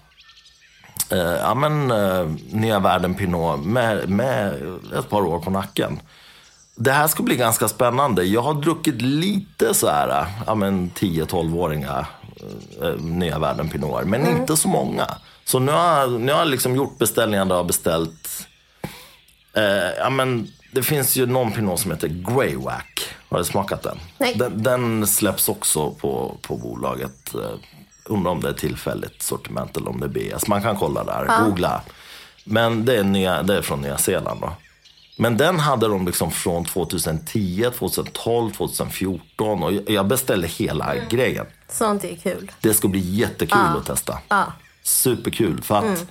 [1.11, 4.55] eh, ja, men, eh, nya världen Pinot med, med
[4.99, 6.01] ett par år på nacken.
[6.79, 8.25] Det här ska bli ganska spännande.
[8.25, 12.07] Jag har druckit lite så här, ja men 10-12-åringar
[12.83, 14.37] eh, nya världen Pinoter, men Mm.
[14.41, 15.07] inte så många.
[15.47, 18.47] Så nu har, nu har jag liksom gjort beställningar där jag har beställt,
[19.53, 19.63] eh,
[19.99, 23.01] ja men det finns ju någon Pinot som heter Greywack.
[23.29, 23.99] Har du smakat den?
[24.19, 24.35] Nej.
[24.35, 27.35] Den, den släpps också på, på bolaget.
[27.35, 27.41] Eh,
[28.05, 30.47] undrar om det är tillfälligt sortiment eller om det är BS.
[30.49, 31.81] Man kan kolla där, googla.
[32.45, 34.53] Men det är, nya, det är från Nya Zeeland då.
[35.19, 41.47] Men den hade de liksom från 2010, 2012, 2014 och jag- beställde hela grejen.
[41.69, 42.51] Sånt är kul.
[42.61, 44.19] Det ska bli jättekul att testa.
[44.29, 44.45] Ja.
[44.87, 45.63] Superkul.
[45.63, 46.07] För att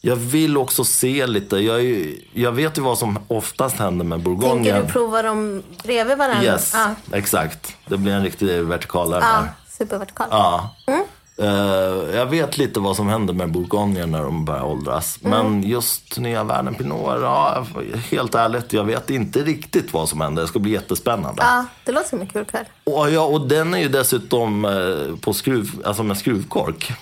[0.00, 1.56] jag vill också se lite.
[1.58, 4.82] Jag, ju, jag vet ju vad som oftast händer med Tänker bourgogne.
[4.82, 6.44] du prova dem bredvid varandra?
[6.44, 7.76] Yes, Ja, exakt.
[7.86, 9.48] Det blir en riktig vertikalare ja där.
[9.78, 10.26] supervertikal.
[10.30, 10.74] Ja.
[11.38, 11.46] Eh,
[12.16, 15.18] jag vet lite vad som händer med bourgogne när de börjar åldras.
[15.22, 17.66] Men just nya världen Pinot, ja,
[18.10, 20.42] helt ärligt, jag vet inte riktigt vad som händer.
[20.42, 21.42] Det ska bli jättespännande.
[21.42, 22.64] Ja, det låter som en kul kväll.
[22.84, 26.92] Och, ja, och den är ju dessutom eh, på skruv, alltså med skruvkork.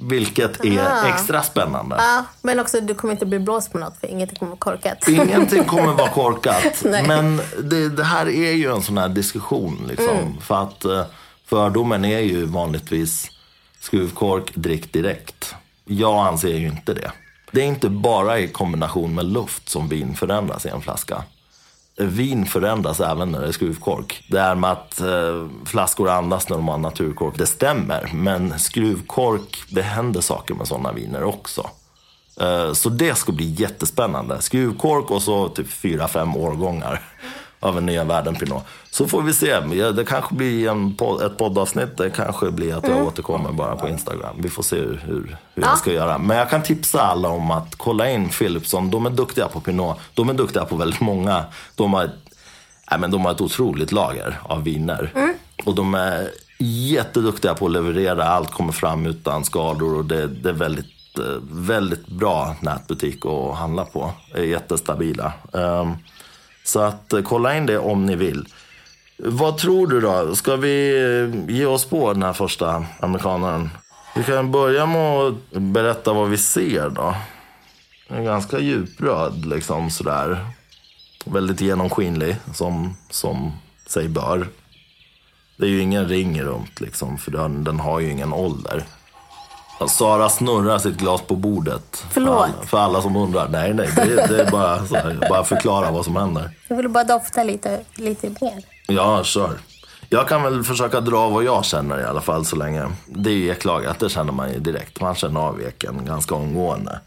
[0.00, 1.08] Vilket är Aha.
[1.08, 1.96] extra spännande.
[1.98, 5.08] Ja, men också du kommer inte bli blåst på något för ingenting kommer vara korkat.
[5.08, 6.84] Ingenting kommer vara korkat.
[6.84, 9.84] Men det, det här är ju en sån här diskussion.
[9.88, 10.40] Liksom, Mm.
[10.40, 11.04] För att eh,
[11.46, 13.30] fördomen är ju vanligtvis
[13.80, 15.54] skruvkork, drick direkt.
[15.84, 17.12] Jag anser ju inte det.
[17.52, 21.22] Det är inte bara i kombination med luft som vin förändras i en flaska.
[22.04, 24.24] Vin förändras även när det är skruvkork.
[24.28, 28.10] Det här med att eh, flaskor andas när de har naturkork, det stämmer.
[28.14, 31.70] Men skruvkork, det händer saker med sådana viner också.
[32.40, 34.40] Eh, Så det ska bli jättespännande.
[34.42, 37.00] Skruvkork och så typ fyra, fem årgångar
[37.60, 38.62] av en nya världen Pinot.
[38.90, 39.46] Så får vi se.
[39.72, 41.96] Ja, Det kanske blir en podd, ett poddavsnitt.
[41.96, 44.36] Det kanske blir att jag återkommer bara på Instagram.
[44.38, 46.18] Vi får se hur, hur, hur jag ska göra.
[46.18, 48.90] Men jag kan tipsa alla om att kolla in Philipson.
[48.90, 49.98] De är duktiga på Pinot.
[50.14, 51.44] De är duktiga på väldigt många.
[51.74, 52.10] De har,
[52.90, 55.12] nej, men de har ett otroligt lager av viner.
[55.64, 58.24] Och de är jätteduktiga på att leverera.
[58.24, 59.96] Allt kommer fram utan skador.
[59.96, 64.12] Och det, det är väldigt eh, väldigt bra nätbutik att handla på.
[64.34, 65.32] Är jättestabila.
[65.52, 65.92] Ehm,
[66.70, 68.48] så att eh, kolla in det om ni vill.
[69.16, 70.36] Vad tror du då?
[70.36, 73.70] Ska vi eh, ge oss på den här första amerikanaren?
[74.16, 77.14] Vi kan börja med att berätta vad vi ser då.
[78.08, 80.46] Den är ganska djupröd liksom sådär.
[81.24, 83.52] Väldigt genomskinlig som, som
[83.86, 84.48] sig bör.
[85.56, 88.84] Det är ju ingen ring runt liksom för den, den har ju ingen ålder.
[89.88, 92.04] Sara snurrar sitt glas på bordet.
[92.10, 92.36] Förlåt.
[92.36, 93.48] För alla, för alla som undrar.
[93.48, 93.88] Nej, nej.
[93.96, 96.50] Det, det är bara, här, bara förklara vad som händer.
[96.68, 98.62] Jag vill bara dofta lite, lite mer.
[98.86, 99.50] Ja, kör.
[100.08, 102.88] Jag kan väl försöka dra vad jag känner i alla fall så länge.
[103.06, 105.00] Det är ju eklagat, det känner man ju direkt.
[105.00, 107.00] Man känner av eken ganska omgående.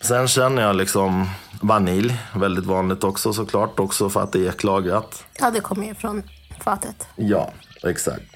[0.00, 3.80] Sen känner jag liksom vanilj, väldigt vanligt också såklart.
[3.80, 5.24] Också för att det är eklagrat.
[5.40, 6.22] Ja, det kommer ju från
[6.64, 7.06] fatet.
[7.16, 7.50] Ja,
[7.82, 8.33] exakt.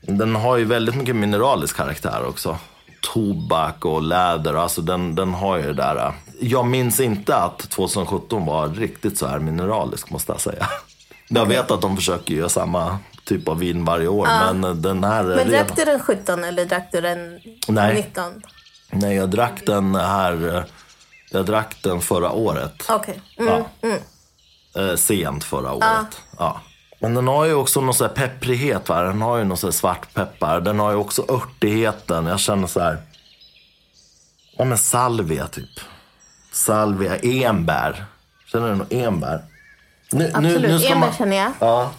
[0.00, 2.58] Den har ju väldigt mycket mineralisk karaktär också.
[3.00, 6.12] Tobak och läder, alltså den, den har ju det där.
[6.40, 10.66] Jag minns inte att 2017 var riktigt så här mineralisk måste jag säga.
[11.28, 15.24] Jag vet att de försöker göra samma typ av vin varje år, men den här...
[15.24, 17.94] är Men drack du den 17 eller drack du den Nej.
[17.94, 18.42] 19?
[18.90, 20.64] Nej, jag drack den här...
[21.30, 22.84] Jag drack den förra året.
[22.88, 23.20] Okej.
[23.36, 23.64] Mm.
[23.82, 24.82] Ja.
[24.82, 26.22] Eh, sent förra året.
[26.38, 26.60] Ja.
[27.00, 28.88] Men den har ju också någon sån här pepprighet.
[28.88, 29.02] Va?
[29.02, 30.60] Den har ju någon sån här svartpeppar.
[30.60, 32.26] Den har ju också örtigheten.
[32.26, 32.98] Jag känner så här...
[34.58, 35.80] Ja men salvia typ.
[36.52, 38.04] Salvia, enbär.
[38.46, 39.44] Känner du något enbär?
[40.12, 40.84] Nu, Absolut.
[40.84, 41.52] Enbär känner jag.
[41.58, 41.90] Ja.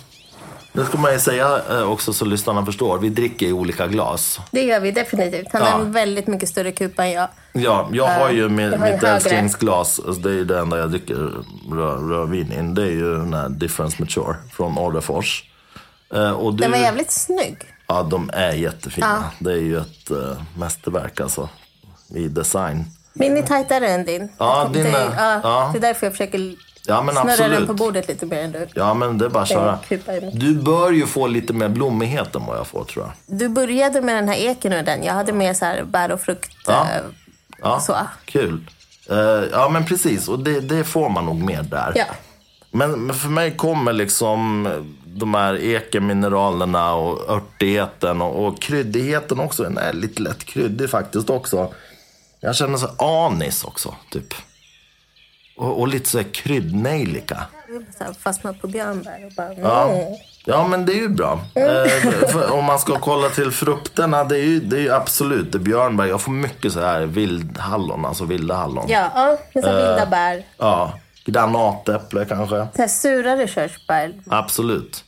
[0.74, 2.98] Nu ska man ju säga eh, också så lyssnarna förstår.
[2.98, 4.40] Vi dricker i olika glas.
[4.52, 5.48] Det gör vi definitivt.
[5.54, 5.68] Han Ja.
[5.70, 7.28] har en väldigt mycket större kupa än jag.
[7.54, 10.00] Ja, jag har ju med, jag har mitt älsklingsglas.
[10.00, 11.16] Alltså det är det enda jag dricker
[11.72, 12.74] rö, rödvin in.
[12.76, 15.44] Det är ju den här Difference Mature från Orrefors.
[16.14, 17.58] Eh, och du, Den var jävligt snygg.
[17.88, 19.08] Ja, de är jättefina.
[19.22, 19.32] Ja.
[19.40, 21.50] Det är ju ett uh, mästerverk alltså.
[22.16, 22.86] I design.
[23.14, 24.30] Min är tajtare än din.
[24.38, 25.70] Ja, Jag din tänkte- är- ja, ja.
[25.74, 26.56] Det är därför jag försöker
[26.88, 27.67] Ja, men snurra den absolut.
[27.67, 28.67] på bordet lite mer än du.
[28.76, 29.80] Ja, men det är bara att köra.
[30.34, 33.38] Du bör ju få lite mer blommighet än vad jag får tror jag.
[33.39, 35.04] Du började med den här eken och den.
[35.04, 36.52] Jag hade mer så här bär och frukt.
[36.67, 36.82] Ja.
[36.82, 37.02] eh,
[37.63, 37.96] Ja, Så.
[38.26, 38.70] kul.
[39.10, 39.17] Eh,
[39.52, 40.28] ja, men precis.
[40.28, 41.91] Och det, det får man nog mer där.
[41.96, 42.06] Ja.
[42.72, 44.67] Men, men för mig kommer liksom
[45.06, 49.63] de här ekemineralerna och örtigheten och, och kryddigheten också.
[49.63, 51.74] Den är lite lätt kryddig faktiskt också.
[52.39, 54.34] Jag känner så anis också, typ.
[55.58, 57.46] Och, och lite så här kryddnejlika.
[58.20, 59.54] Fastnat på björnbär och bara...
[59.54, 59.92] Ja.
[60.46, 61.40] Ja, men det är ju bra.
[61.56, 65.58] Eh, om man ska kolla till frukterna, det är ju, det är ju absolut det
[65.58, 66.06] är björnbär.
[66.06, 68.86] Jag får mycket så här vildhallon, alltså vilda hallon.
[68.88, 69.76] Ja, ja med så Eh.
[69.76, 70.44] vilda bär.
[70.58, 72.68] Ja, granatäpple kanske.
[72.76, 74.14] Så här surare körsbär.
[74.30, 75.04] Absolut.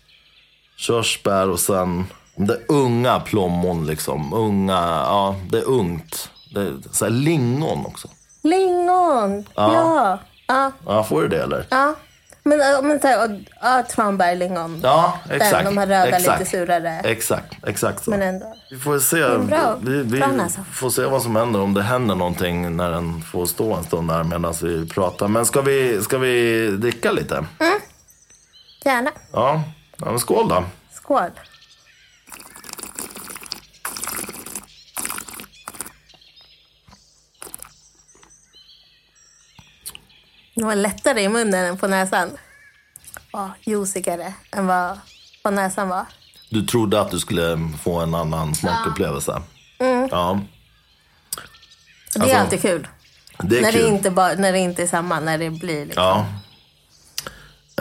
[0.78, 4.34] Körsbär och sen det unga plommon liksom.
[4.34, 4.74] Unga,
[5.08, 6.30] ja det är ungt.
[6.54, 8.08] Det är så här lingon också.
[8.44, 9.46] Lingon!
[9.56, 9.74] Ja.
[9.74, 10.20] Ja.
[10.86, 11.66] Ja, får du det eller?
[11.70, 11.96] ja.
[12.46, 13.84] Men, men så här, och- ja,
[14.36, 14.80] lingon.
[14.84, 15.66] Ja, exakt.
[15.66, 16.40] de här röda, exakt.
[16.40, 17.00] lite surare.
[17.04, 18.10] Exakt, exakt så.
[18.10, 18.56] Men ändå.
[18.72, 19.78] Vi får se, bra.
[19.82, 20.66] vi, vi näsa.
[20.74, 24.10] får se vad som händer, om det händer någonting när den får stå en stund
[24.10, 25.28] där medan vi pratar.
[25.28, 27.46] Men ska vi, ska vi dricka lite?
[28.86, 29.12] Gärna.
[29.32, 29.62] Ja,
[29.98, 30.64] ja men skål då.
[30.94, 31.30] Skål.
[40.56, 42.30] Det var lättare i munnen än på näsan.
[43.32, 45.00] Ja, juicigare än vad
[45.44, 46.06] på näsan var.
[46.50, 49.42] Du trodde att du skulle få en annan smakupplevelse.
[49.80, 50.08] Mm.
[50.12, 50.40] Ja,
[52.14, 52.88] Det är Alltså, alltid kul.
[53.40, 53.82] det är när, kul.
[53.82, 56.04] Det inte bara, när det inte är samma, när det blir liksom.
[56.04, 56.26] Ja.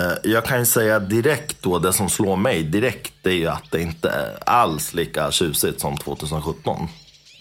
[0.03, 3.49] Eh, Jag kan ju säga direkt då, det som slår mig direkt, det är ju
[3.49, 6.89] att det inte är alls lika tjusigt som 2017.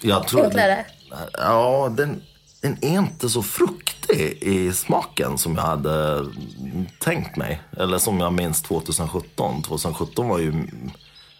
[0.01, 0.85] Jag tror, Enklare.
[1.33, 2.21] Ja, den,
[2.61, 6.25] den är inte så fruktig i smaken som jag hade
[6.99, 7.61] tänkt mig.
[7.77, 9.63] Eller som jag minns 2017.
[9.63, 10.67] 2017 var ju...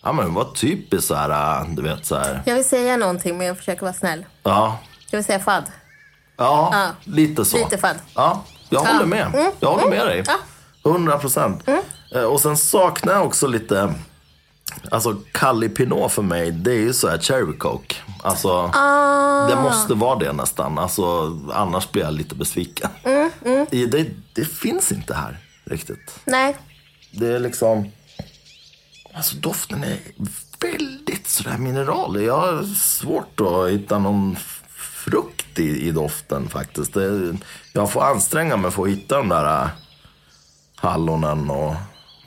[0.03, 2.41] Ja, men var typiskt så här, du vet så här.
[2.45, 4.25] Jag vill säga någonting men jag försöker vara snäll.
[4.43, 4.77] Ja,
[5.11, 5.63] Jag vill säga fadd.
[6.37, 6.89] ja, Ja.
[7.03, 7.57] lite så.
[7.57, 7.95] Lite fadd.
[8.15, 9.05] Ja, jag håller Ja.
[9.05, 9.25] med.
[9.35, 10.19] Mm, Jag håller mm, med dig.
[10.19, 10.39] Mm.
[10.85, 11.67] 100 procent.
[12.15, 13.93] Eh, Och sen saknar jag också lite...
[14.91, 17.95] Alltså, Calli Pinot för mig, det är ju så här cherry coke.
[18.23, 19.47] Alltså, Ah.
[19.47, 20.77] det måste vara det nästan.
[20.79, 22.89] Alltså, annars blir jag lite besviken.
[23.03, 26.19] Mm, I- Det, det finns inte här riktigt.
[26.25, 26.57] Nej.
[27.11, 27.91] Det är liksom...
[29.13, 29.97] Alltså doften är
[30.61, 32.23] väldigt sådär mineralig.
[32.25, 34.35] Jag har svårt att hitta någon
[35.05, 36.93] frukt i, i doften faktiskt.
[36.93, 37.37] Det,
[37.73, 39.69] jag får anstränga mig för att hitta de där äh,
[40.75, 41.75] hallonen och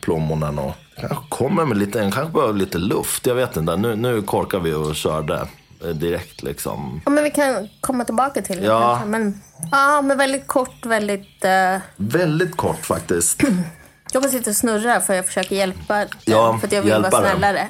[0.01, 0.59] plommonen.
[0.59, 3.27] Och, kanske kommer med lite, kanske behöver lite luft.
[3.27, 3.77] Jag vet inte.
[3.77, 5.49] Nu, nu korkar vi och körde
[5.85, 7.01] eh, direkt liksom.
[7.05, 9.03] Ja, men vi kan komma tillbaka till det Ja.
[9.07, 9.41] Men,
[9.73, 11.45] ja, men väldigt kort, väldigt...
[11.45, 13.43] Uh, Väldigt kort faktiskt.
[14.13, 16.93] jag bara sitter och snurrar för jag försöker hjälpa den, Ja, För att jag vill
[16.93, 17.11] vara den.
[17.23, 17.69] snällare.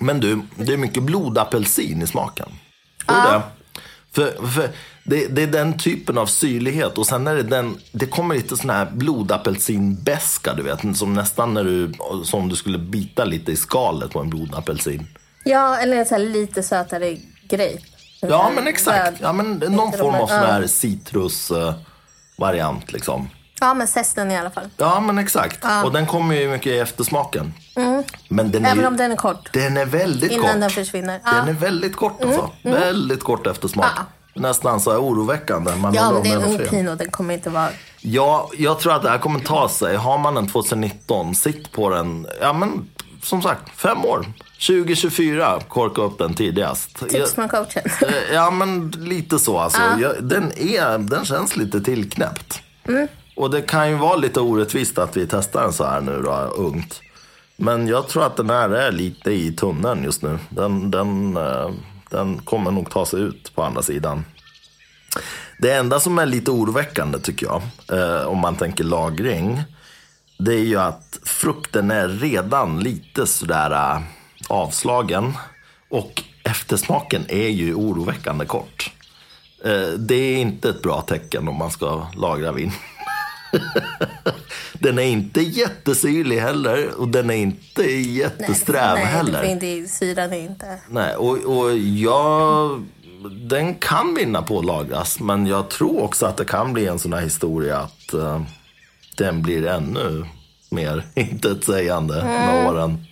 [0.00, 2.48] Men du, det är mycket blodapelsin i smaken.
[3.06, 3.42] Du det?
[4.12, 4.70] För, för
[5.04, 8.56] det, det är den typen av syrlighet och sen är det den, det kommer lite
[8.56, 10.96] sån här blodapelsinbeska du vet.
[10.96, 11.92] Som nästan när du,
[12.24, 15.06] som du skulle bita lite i skalet på en blodapelsin.
[15.44, 17.16] Ja, eller så lite sötare
[18.20, 23.28] så Ja men exakt, ja, men någon form av sån här citrusvariant liksom.
[23.66, 24.68] Ja, men zesten i alla fall.
[24.76, 27.54] Ja men exakt, och den kommer ju mycket i eftersmaken.
[28.28, 28.78] Men den är, Mm.
[28.78, 29.52] Även om den är kort.
[29.52, 30.60] den är väldigt Innan kort.
[30.60, 31.12] den försvinner.
[31.24, 31.48] Den Ja.
[31.48, 32.50] är väldigt kort alltså.
[32.62, 33.86] Väldigt kort eftersmak.
[33.96, 34.02] Ja.
[34.34, 35.74] Nästan så här oroväckande.
[35.76, 36.98] Man Ja, men det är en den ung pinot.
[36.98, 37.68] Den kommer inte vara...
[38.00, 39.96] Ja, jag tror att det här kommer ta sig.
[39.96, 42.26] Har man en 2019, sitt på den.
[42.40, 42.88] Ja, men
[43.22, 44.26] som sagt, fem år.
[44.66, 47.08] 2024, korka upp den tidigast.
[47.08, 47.82] Tips från coachen.
[48.02, 49.80] Eh, ja, men lite så alltså.
[50.00, 52.60] Jag, den, är, den känns lite tillknäppt.
[52.88, 53.08] Mm.
[53.36, 56.32] Och det kan ju vara lite orättvist att vi testar den så här nu då,
[56.56, 57.00] ungt.
[57.56, 60.38] Men jag tror att den här är lite i tunneln just nu.
[60.48, 61.70] Den, den, eh,
[62.10, 64.24] den kommer nog ta sig ut på andra sidan.
[65.58, 67.62] Det enda som är lite oroväckande tycker jag,
[67.98, 69.62] eh, om man tänker lagring,
[70.38, 74.02] det är ju att frukten är redan lite sådär eh,
[74.48, 75.32] avslagen.
[75.88, 78.92] Och eftersmaken är ju oroväckande kort.
[79.98, 82.72] Det är inte ett bra tecken om man ska lagra vin.
[84.72, 89.44] den är inte jättesyrlig heller och den är inte jättesträv nej, heller.
[89.44, 90.78] inte, syran är inte...
[90.88, 92.84] Nej, och, och jag...
[93.48, 96.98] Den kan vinna på att lagras, men jag tror också att det kan bli en
[96.98, 98.42] sån här historia att eh,
[99.16, 100.26] den blir ännu
[100.70, 103.04] mer intetsägande med åren.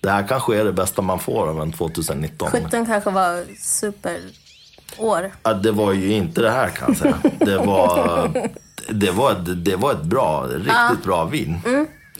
[0.00, 2.50] Det här kanske är det bästa man får av en 2019.
[2.50, 5.32] 17 kanske var superår.
[5.42, 7.18] Ja, det var ju inte det här kan jag säga.
[7.38, 8.30] Det var,
[8.88, 11.60] det var, ett, det var ett bra, riktigt bra vin.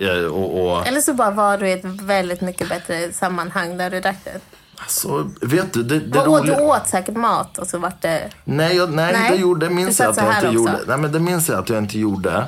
[0.00, 3.90] Eh, Och, och, Eller så bara var du i ett väldigt mycket bättre sammanhang där
[3.90, 4.40] du drack det.
[4.76, 6.60] alltså, vet du, det, det åt, du roliga...
[6.66, 8.30] åt säkert mat och så vart det...
[8.44, 10.54] Nej, jag, nej, Nej, det, gjorde, det minns jag att jag inte också.
[10.54, 10.78] gjorde.
[10.86, 12.44] Nej, men det minns jag att jag inte gjorde.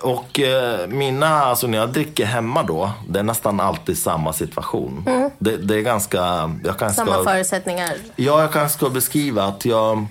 [0.00, 5.04] Och eh, mina, alltså när jag dricker hemma då, det är nästan alltid samma situation.
[5.38, 6.18] Det, det är ganska,
[6.64, 6.94] jag kanske Mm.
[6.94, 7.92] Samma ska, förutsättningar.
[8.16, 10.06] ja, jag kanske ska beskriva att jag,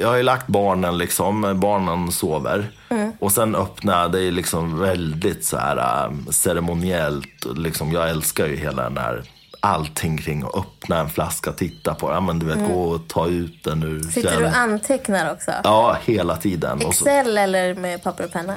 [0.00, 2.70] jag har ju lagt barnen liksom, barnen sover.
[2.88, 3.12] Mm.
[3.20, 7.44] Och sen jag, det är liksom väldigt så här eh, ceremoniellt.
[7.56, 9.24] Liksom, jag älskar ju hela den där
[9.60, 12.24] allting kring att öppna en flaska, titta på den.
[12.24, 14.10] Men du vet, gå och ta ut den ur Mm.
[14.10, 15.50] Sitter du och antecknar också?
[15.64, 16.76] Ja, hela tiden.
[16.86, 18.54] Och så, Excel eller med papper och penna?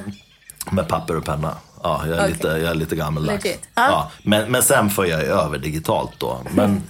[0.72, 1.56] med papper och penna.
[1.84, 2.32] Ja, jag är, Okej.
[2.32, 3.46] lite, jag är lite gammaldags.
[3.46, 3.58] Ja.
[3.76, 4.12] Ja.
[4.24, 6.42] men, men sen får jag över digitalt då.
[6.52, 6.84] Men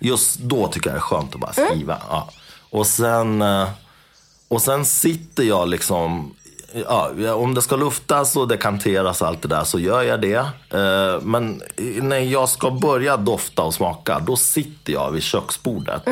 [0.00, 1.70] just då tycker jag det är skönt att bara Mm.
[1.70, 1.98] skriva.
[2.10, 2.28] Ja.
[2.70, 3.68] Och, sen, eh,
[4.48, 6.34] och sen sitter jag liksom...
[6.86, 10.36] Ja, om det ska luftas och dekanteras och allt det där så gör jag det.
[10.78, 11.62] Eh, Men
[12.02, 16.02] när jag ska börja dofta och smaka, då sitter jag vid köksbordet.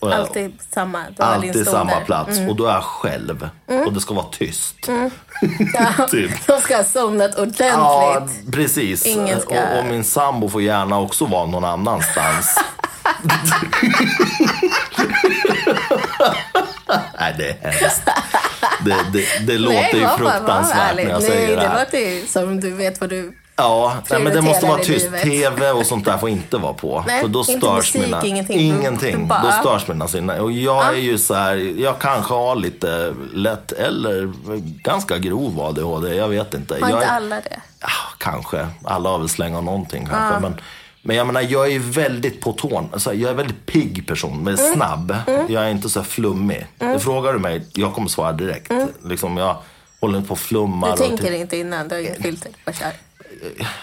[0.00, 1.04] Och jag- Alltid samma.
[1.18, 1.92] Alltid samma där.
[1.92, 2.04] Mm.
[2.06, 2.38] plats.
[2.48, 3.48] Och då är jag själv.
[3.86, 4.76] Och det ska vara tyst.
[5.74, 6.46] Ja, Typ.
[6.46, 7.68] De ska ha somnat ordentligt.
[7.72, 9.06] Ja, precis.
[9.06, 12.56] Ingen ska- Och, och min sambo får gärna också vara någon annanstans.
[17.20, 18.02] Nej, det är hemskt.
[18.84, 21.78] Det, det, det låter ju bara- var fruktansvärt när jag Nej, säger det det här.
[21.84, 23.32] låter ju som du vet vad du...
[23.58, 25.10] Ja, nej, men det måste vara tyst.
[25.22, 27.04] TV och sånt där får inte vara på.
[27.06, 28.24] Nej, för då inte störs musik, mina...
[28.24, 28.60] ingenting.
[28.60, 29.28] Ingenting.
[29.28, 30.40] Bara- Då störs mina sinnen.
[30.40, 34.32] Och jag är ju så här, jag kanske har lite lätt eller
[34.82, 36.14] ganska grov ADHD.
[36.14, 36.74] Jag vet inte.
[36.74, 37.60] Har jag inte alla det?
[37.80, 37.88] Ja,
[38.18, 38.66] kanske.
[38.84, 40.40] Alla har väl slänga någonting kanske.
[40.40, 40.60] Men
[41.06, 42.88] Men jag menar, jag är ju väldigt på tån.
[42.92, 44.74] Alltså, jag är väldigt pigg person, men Mm.
[44.74, 45.16] snabb.
[45.48, 46.66] Jag är inte så flummig.
[47.00, 48.72] Frågar du mig, jag kommer svara direkt.
[49.04, 49.56] Liksom, jag
[50.00, 50.88] håller inte på och flummar.
[50.88, 50.98] Mm.
[51.00, 52.50] Du tänker inte innan, du har inget filter.
[52.64, 52.92] Bara kör.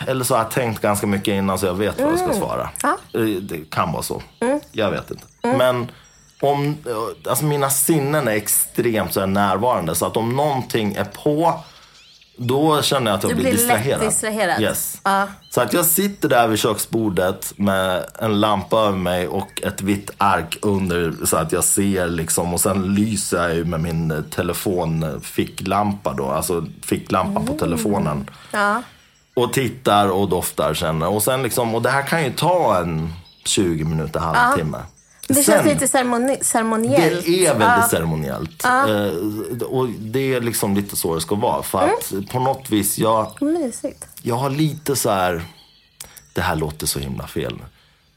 [0.08, 2.70] Eller så har jag tänkt ganska mycket innan så jag vet vad jag ska svara.
[2.84, 2.98] Ja.
[3.14, 4.22] Eh, Det kan vara så.
[4.72, 5.24] Jag vet inte.
[5.58, 5.92] Men
[6.42, 9.96] om, eh, alltså mina sinnen är extremt så närvarande.
[9.96, 11.60] Så att om någonting är på,
[12.38, 14.02] då känner jag att jag Du blir, blir lätt distraherad.
[14.02, 14.62] distraherad.
[14.62, 15.02] Yes.
[15.04, 15.28] Ja.
[15.50, 20.12] Så att jag sitter där vid köksbordet med en lampa över mig och ett vitt
[20.18, 22.54] ark under så att jag ser liksom.
[22.54, 26.30] Och sen lyser jag ju med min eh, telefon eh, ficklampa då.
[26.30, 28.30] Alltså ficklampan på telefonen.
[28.52, 28.82] Ja.
[29.36, 31.08] Och tittar och doftar känner.
[31.08, 33.14] Och sen liksom, och det här kan ju ta en
[33.46, 34.78] 20 minuter, halvtimme.
[35.28, 37.26] Det Sen- känns lite ceremoni- ceremoniellt.
[37.26, 37.88] det är väldigt Ja.
[37.92, 38.66] ceremoniellt.
[38.66, 41.64] Eh, och det är liksom lite så det ska vara.
[41.64, 42.26] För att Mm.
[42.26, 44.08] på något vis, jag, Mysigt.
[44.22, 45.42] jag har lite så här...
[46.34, 47.60] Det här låter så himla fel.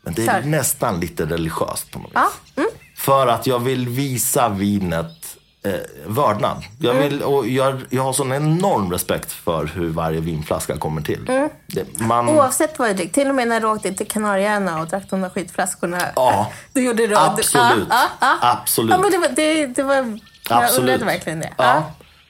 [0.03, 0.49] Men det är Kör.
[0.49, 2.15] nästan lite religiöst på något vis.
[2.15, 2.31] Ja.
[2.57, 2.71] Mm.
[2.97, 5.26] För att jag vill visa vinet
[5.75, 6.65] eh, vördnad.
[6.79, 7.09] Jag, Mm.
[7.09, 11.29] vill, och jag, jag har sån enorm respekt för hur varje vinflaska kommer till.
[11.29, 11.49] Mm.
[11.67, 13.13] Det, man, Oavsett vad du dricker.
[13.13, 15.99] Till och med när du åkte till Kanarieöarna och drack de där skitflaskorna.
[16.17, 16.51] Ja.
[16.73, 17.19] Du gjorde det.
[17.21, 17.87] Absolut.
[17.91, 18.51] Ja, ja, ja.
[18.61, 18.91] Absolut.
[18.91, 20.19] Ja, men det var, det, det var,
[20.51, 21.53] jag undrade verkligen det.
[21.57, 21.83] Ja.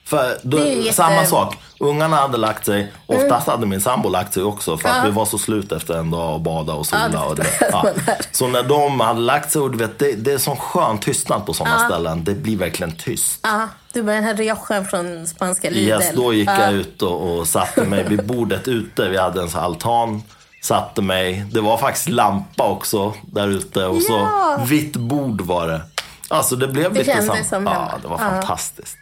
[0.07, 1.55] För då, jätte- Samma sak.
[1.79, 2.93] Ungarna hade lagt sig.
[3.05, 4.77] Oftast hade min sambo lagt sig också.
[4.77, 5.03] För att Ja.
[5.05, 7.09] vi var så slut efter en dag och bada och sola.
[7.13, 7.85] Ja, det och det, ja.
[8.31, 11.45] Så när de hade lagt sig, och du vet, det, det är sån skön tystnad
[11.45, 12.23] på sådana ställen.
[12.23, 13.39] Det blir verkligen tyst.
[13.43, 15.89] Ja, du var den här riojan från spanska Lidl.
[15.89, 16.61] Yes, då gick Ja.
[16.61, 19.09] jag ut och, och satte mig vid bordet ute.
[19.09, 20.23] Vi hade en sån altan.
[20.63, 21.45] Satte mig.
[21.51, 23.85] Det var faktiskt lampa också där ute.
[23.85, 24.27] Och så
[24.65, 25.81] vitt bord var det.
[26.29, 28.97] Alltså det blev Det lite kändes som Ja, det var fantastiskt.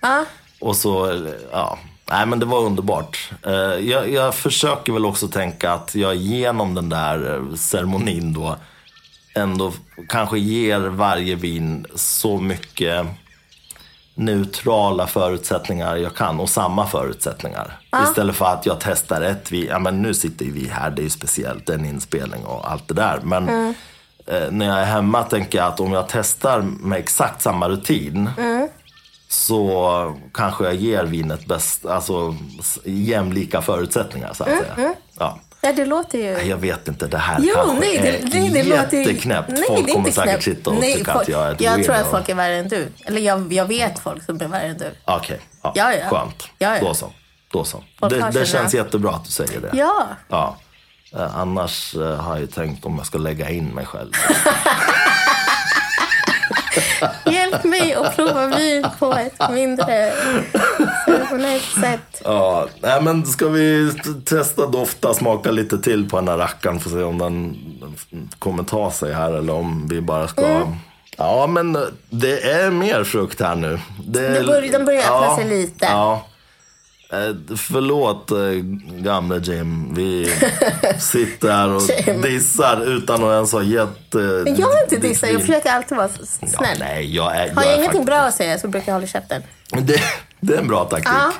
[0.59, 1.77] Och så, ja.
[2.09, 3.29] Nej men det var underbart.
[3.45, 3.53] Eh,
[3.89, 8.55] Jag, jag försöker väl också tänka att jag genom den där eh, ceremonin då
[9.35, 9.73] ändå
[10.09, 13.05] kanske ger varje vin så mycket
[14.15, 17.79] neutrala förutsättningar jag kan och samma förutsättningar.
[18.03, 19.67] Istället för att jag testar ett vin.
[19.69, 22.87] Ja men nu sitter ju vi här, det är ju speciellt, en inspelning och allt
[22.87, 23.19] det där.
[23.23, 23.49] Men
[24.27, 28.29] eh, när jag är hemma tänker jag att om jag testar med exakt samma rutin
[29.27, 32.35] så kanske jag ger vinet bäst, alltså
[32.83, 34.95] jämlika förutsättningar så att säga.
[35.19, 35.39] Ja.
[35.61, 36.47] ja, det låter ju...
[36.49, 37.97] Jag vet inte, det här Jo, kanske nej,
[38.31, 39.03] det, är det låter ju...
[39.03, 39.49] jätteknäppt.
[39.49, 40.43] Nej, folk det kommer säkert knäppt.
[40.43, 42.55] sitta och Nej, tycka folk- att jag är ett Jag tror att folk är värre
[42.55, 42.87] än du.
[43.05, 44.91] Eller jag, jag vet folk som är värre än du.
[45.05, 45.71] Okej, ja.
[45.75, 46.09] Ja, ja.
[46.09, 46.47] skönt.
[46.57, 46.81] Ja, ja.
[46.81, 47.11] Då så.
[47.51, 47.83] Då så.
[47.99, 49.69] Folk Det, det känns jättebra att du säger det.
[49.73, 50.07] Ja.
[50.29, 50.57] Ja.
[51.15, 54.11] Eh, annars eh, har jag ju tänkt om jag ska lägga in mig själv.
[57.33, 60.11] Hjälp mig att prova vin på ett mindre
[61.05, 62.21] ceremoniellt sätt.
[62.23, 63.91] Ja, nej men ska vi
[64.25, 67.57] testa dofta, smaka lite till på den här rackaren för att se om den
[68.39, 70.45] kommer ta sig här eller om vi bara ska...
[70.45, 70.67] Mm.
[71.17, 71.77] Ja, men
[72.09, 73.79] det är mer frukt här nu.
[74.07, 75.85] Det, Det börjar- den börjar öppna sig lite.
[75.85, 76.25] Ja.
[77.29, 78.37] Eh, Förlåt eh,
[79.03, 79.93] gamle Jim.
[79.95, 80.33] Vi
[80.99, 81.81] sitter här och
[82.21, 84.15] dissar utan att ens ha gett...
[84.15, 86.77] eh, Men jag är inte ditt dissad, jag försöker alltid vara s- Ja, snäll.
[86.79, 88.93] nej, jag är, Har jag jag är ingenting faktiskt- bra att säga så brukar jag
[88.95, 89.41] hålla käften.
[89.71, 90.01] det,
[90.39, 91.07] det är en bra taktik.
[91.13, 91.31] Ja.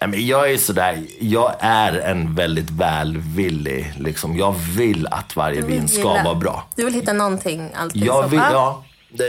[0.00, 4.36] Nej, men jag är sådär, jag är en väldigt välvillig, liksom.
[4.36, 6.64] Jag vill att varje vill vin ska vara bra.
[6.76, 8.04] Du vill hitta någonting alltid.
[8.04, 8.84] Jag vill, Ja.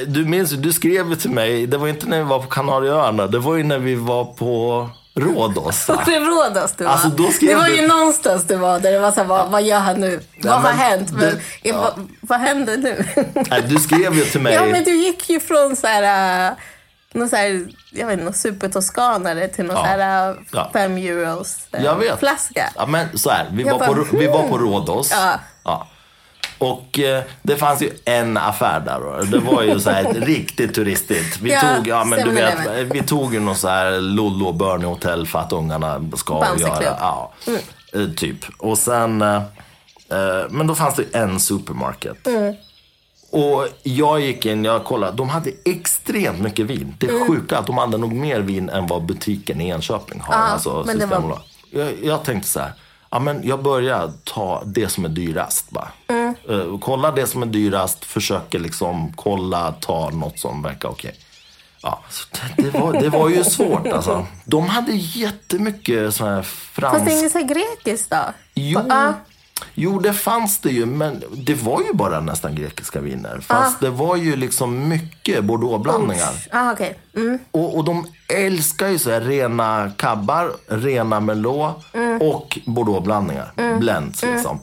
[0.08, 3.40] Du minns du skrev till mig, det var inte när vi var på Kanarieöarna, det
[3.40, 5.88] var ju när vi var på Rhodos.
[5.90, 6.04] va?
[6.06, 6.92] Det Rhodos du var?
[6.92, 9.28] Alltså, då skrev det var du- ju någonstans du var där det var så här,
[9.28, 10.20] vad, vad gör han nu?
[10.44, 11.12] vad har hänt?
[11.12, 11.40] Men, det-
[11.70, 11.78] ja.
[11.82, 13.06] vad, vad hände nu?
[13.50, 14.54] Nej, Du skrev ju till mig.
[14.54, 16.58] ja, men du gick ju från så här, uh,
[17.14, 19.82] någon så här, jag vet inte, någon supertoskanare till någon Ja.
[19.84, 20.70] så här uh, Ja.
[20.74, 22.20] fem euros uh, Jag vet.
[22.20, 22.70] flaska.
[22.76, 25.12] Ja, men så här, vi, Jag var, bara, på, vi var på Rhodos.
[25.12, 25.40] Ja.
[25.64, 25.88] Ja.
[26.58, 29.24] Och eh, det fanns ju en affär där då.
[29.24, 31.40] Det var ju så här riktigt turistigt.
[31.42, 32.90] Vi Ja, tog, ja men du vet, 7-Eleven.
[32.94, 36.82] vi tog ju någon så här Lollo och Bernie hotell för att ungarna ska Bamseklubb.
[36.84, 36.98] göra.
[37.00, 37.32] Ja,
[37.94, 38.38] eh, typ.
[38.58, 39.36] Och sen, eh,
[40.10, 42.18] eh, men då fanns det en supermarket.
[43.32, 46.96] Och jag gick in, jag kollade, de hade extremt mycket vin.
[47.00, 50.34] Det är sjuka att de hade nog mer vin än vad butiken i Enköping har.
[50.34, 51.40] Ja, alltså, men det var-
[51.72, 52.72] jag, jag tänkte så här,
[53.10, 55.92] ja, men jag börjar ta det som är dyrast bara.
[56.50, 61.16] Eh, kolla det som är dyrast, försöker liksom kolla, ta något som verkar okej.
[61.82, 62.26] Ja, så
[62.58, 64.26] det, det, var, det var ju svårt alltså.
[64.46, 66.94] De hade jättemycket sån här fransk...
[66.98, 68.24] Fast det är inget så grekiskt då?
[68.54, 69.14] Jo, Ja.
[69.74, 73.40] Jo, det fanns det ju, men det var ju bara nästan grekiska viner.
[73.40, 76.34] Fast det var ju liksom mycket bordeauxblandningar.
[76.52, 77.00] Ah, okej.
[77.16, 77.40] Mm.
[77.52, 81.86] Och, och de älskar ju så här rena kabbar, rena merlot
[82.22, 83.52] och bordeauxblandningar.
[83.80, 84.60] Blends liksom.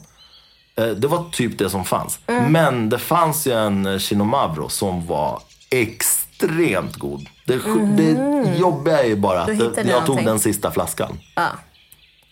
[0.75, 2.19] Eh, Det var typ det som fanns.
[2.49, 7.27] Men det fanns ju en eh, Chinomavro som var extremt god.
[7.45, 7.57] Det,
[7.97, 8.11] det
[8.57, 10.25] jobbiga är ju bara att jag tog någonting.
[10.25, 11.19] den sista flaskan.
[11.35, 11.47] Ja.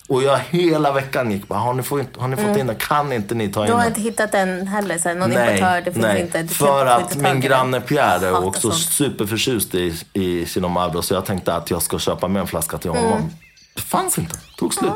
[0.10, 2.76] Och jag hela veckan gick bara, har ni, fått, har ni fått in den?
[2.76, 3.88] Kan inte ni ta in Du har den?
[3.88, 6.22] inte hittat den heller, så här, någon Nej, importör, det finns nej.
[6.22, 6.42] inte.
[6.44, 7.42] Du för att min den.
[7.42, 8.84] granne Pierre är också sånt.
[8.84, 12.90] superförtjust i, i Chinomavro så jag tänkte att jag ska köpa med en flaska till
[12.92, 13.14] honom.
[13.14, 13.30] Mm.
[13.76, 14.92] Det fanns inte, tog slut.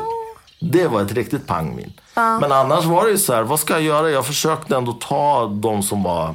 [0.60, 1.92] Det var ett riktigt pangvin.
[2.14, 4.10] Men annars var det ju så här, vad ska jag göra?
[4.10, 6.34] Jag försökte ändå ta de som var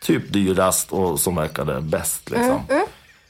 [0.00, 2.30] typ dyrast och som verkade bäst.
[2.30, 2.60] Liksom.
[2.68, 2.86] Mm,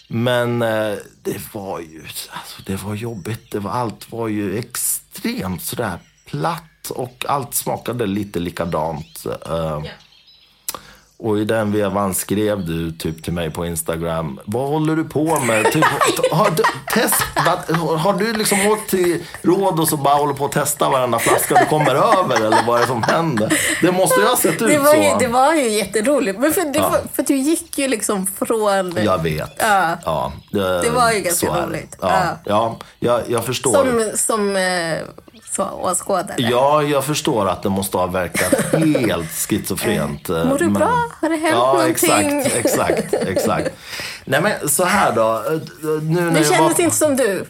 [0.08, 0.98] Men eh,
[1.32, 3.50] det var ju alltså, det var jobbigt.
[3.50, 9.26] Det var, allt var ju extremt sådär platt och allt smakade lite likadant.
[9.26, 9.96] Eh, uh, yeah.
[11.20, 15.40] Och i den vevan skrev du typ till mig på Instagram, vad håller du på
[15.40, 15.72] med?
[15.72, 15.84] Typ,
[16.32, 16.62] har, du,
[16.94, 17.14] test,
[17.46, 21.54] vad- har du liksom åkt till Rhodos och bara håller på att testa varenda flaska
[21.54, 22.36] du kommer över?
[22.36, 23.52] Eller vad är det som händer?
[23.82, 25.02] Det måste ju ha sett ut Det var, så.
[25.02, 26.38] ju, det var ju jätteroligt.
[26.38, 26.94] Men för, det, Ja.
[27.14, 28.96] för du gick ju liksom från...
[29.04, 29.50] Jag vet.
[29.58, 29.96] Ja.
[30.04, 31.96] Ja, det, Det var ju ganska roligt.
[32.00, 32.36] Ja, Ja.
[32.44, 32.76] ja.
[32.98, 33.72] jag, jag förstår.
[33.72, 34.56] Som, som
[35.58, 36.34] eh, så, åskådare.
[36.38, 40.28] Ja, jag förstår att det måste ha verkat helt schizofrent.
[40.28, 41.04] eh, Mår du bra?
[41.20, 41.90] Har det hänt ja, någonting?
[41.90, 43.68] exakt, exakt, exakt.
[44.24, 45.34] Nej men så här då.
[45.36, 46.80] eh, Nu när Det kändes var...
[46.84, 47.44] inte som du.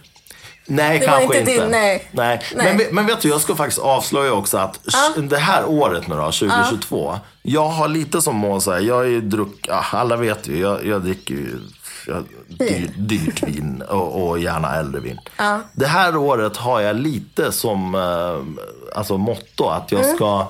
[0.70, 1.62] Nej, det kanske inte inte.
[1.62, 2.08] din- nej.
[2.10, 2.40] Nej.
[2.56, 2.74] Nej.
[2.76, 4.80] Men, men vet du, jag ska faktiskt avslöja också att
[5.16, 7.18] det här året nu då, 2022.
[7.42, 10.58] Jag har lite som mål så här, jag är ju druck, ja, alla vet ju,
[10.60, 11.56] jag, jag dricker ju
[12.48, 15.18] dyr, dyrt vin och, och gärna äldre vin.
[15.72, 20.04] Det här året har jag lite som eh, alltså motto att Mm.
[20.06, 20.46] jag ska,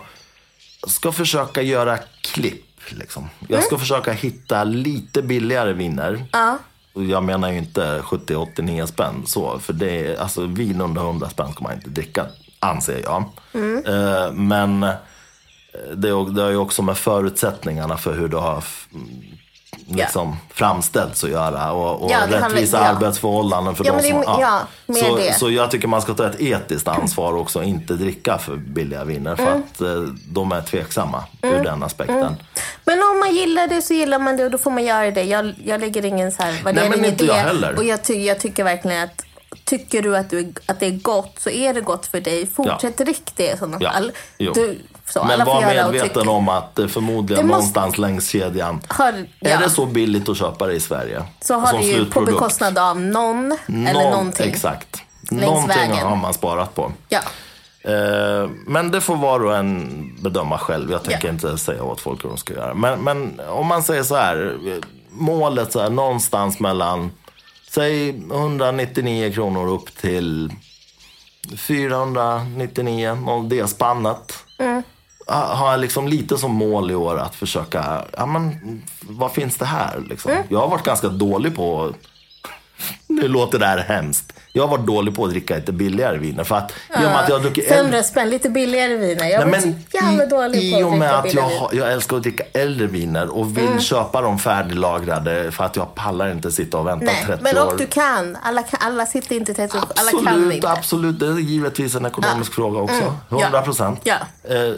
[0.86, 2.64] ska försöka göra klipp.
[2.90, 3.28] Liksom.
[3.48, 6.24] Jag ska försöka hitta lite billigare viner.
[6.32, 6.58] Ja.
[6.94, 9.58] Jag menar ju inte 70, 89 spänn så.
[9.58, 12.26] För det är, alltså vin under 100 spänn ska man inte dricka,
[12.60, 13.24] anser jag.
[13.86, 14.90] Eh, men eh,
[15.94, 18.64] det, det har ju också med förutsättningarna för hur det har
[19.86, 21.72] liksom, framställts att göra.
[21.72, 22.84] Och, och Ja, handlar- rättvisa ja.
[22.84, 24.40] arbetsförhållanden för Ja, de men det som...
[24.40, 24.60] ja,
[25.08, 25.32] så, det.
[25.38, 29.04] så jag tycker man ska ta ett etiskt ansvar också och inte dricka för billiga
[29.04, 29.36] viner.
[29.36, 29.62] För Mm.
[29.74, 29.88] att eh,
[30.28, 32.36] de är tveksamma ur den aspekten.
[32.84, 35.22] Men om man gillar det så gillar man det och då får man göra det.
[35.22, 37.28] Jag, jag lägger ingen så här värdering men i inte det.
[37.28, 37.76] jag heller.
[37.76, 39.24] Och jag, ty, jag tycker verkligen att
[39.64, 42.46] Tycker du att, du att det är gott så är det gott för dig.
[42.46, 44.12] Fortsätt drick det i sådana Ja, fall.
[44.38, 44.78] Du,
[45.10, 49.58] så Men var medveten om att det förmodligen måste- någonstans längs kedjan Har, ja, Är
[49.58, 51.22] det så billigt att köpa det i Sverige?
[51.40, 54.50] så har Som det ju på bekostnad av någon eller Någon- någonting.
[54.50, 55.02] Exakt.
[55.30, 55.96] längs Någonting vägen.
[56.06, 56.92] har man sparat på.
[57.08, 57.20] Ja.
[57.82, 60.90] Eh, men det får var och en bedöma själv.
[60.90, 61.32] Jag tänker Ja.
[61.32, 62.74] inte säga åt folk hur de ska göra.
[62.74, 64.56] Men, men om man säger så här.
[64.66, 64.74] eh,
[65.10, 67.10] Målet så här, någonstans mellan,
[67.70, 70.52] säg 199 kronor upp till
[71.56, 74.34] 499, någon det spannet.
[74.58, 74.82] Mm.
[75.28, 78.56] Ha- Har jag liksom lite som mål i år att försöka, ja men
[79.00, 80.30] vad finns det här liksom?
[80.32, 80.44] Mm.
[80.48, 81.92] Jag har varit ganska dålig på,
[83.06, 84.32] nu låter det här hemskt.
[84.52, 86.44] Jag har varit dålig på att dricka lite billigare viner.
[86.44, 89.24] För att, i och med att jag har druckit 500 spänn, lite billigare viner.
[89.28, 91.34] Jag var Nej, så men jävla dålig i, på I att och med dricka att
[91.34, 93.80] jag, billigare har, jag älskar att dricka äldre viner och vill Mm.
[93.80, 97.66] köpa dem färdiglagrade för att jag pallar inte sitta och vänta Nej, 30 men år.
[97.66, 98.36] och du kan.
[98.42, 99.92] Alla, alla sitter inte tätt upp.
[99.96, 100.70] Alla kan Absolut, inte.
[100.70, 101.20] absolut.
[101.20, 102.94] Det är givetvis en ekonomisk fråga också.
[102.94, 103.12] Mm.
[103.28, 103.40] Ja.
[103.42, 104.00] 100 procent.
[104.04, 104.16] Ja.
[104.44, 104.72] Eh,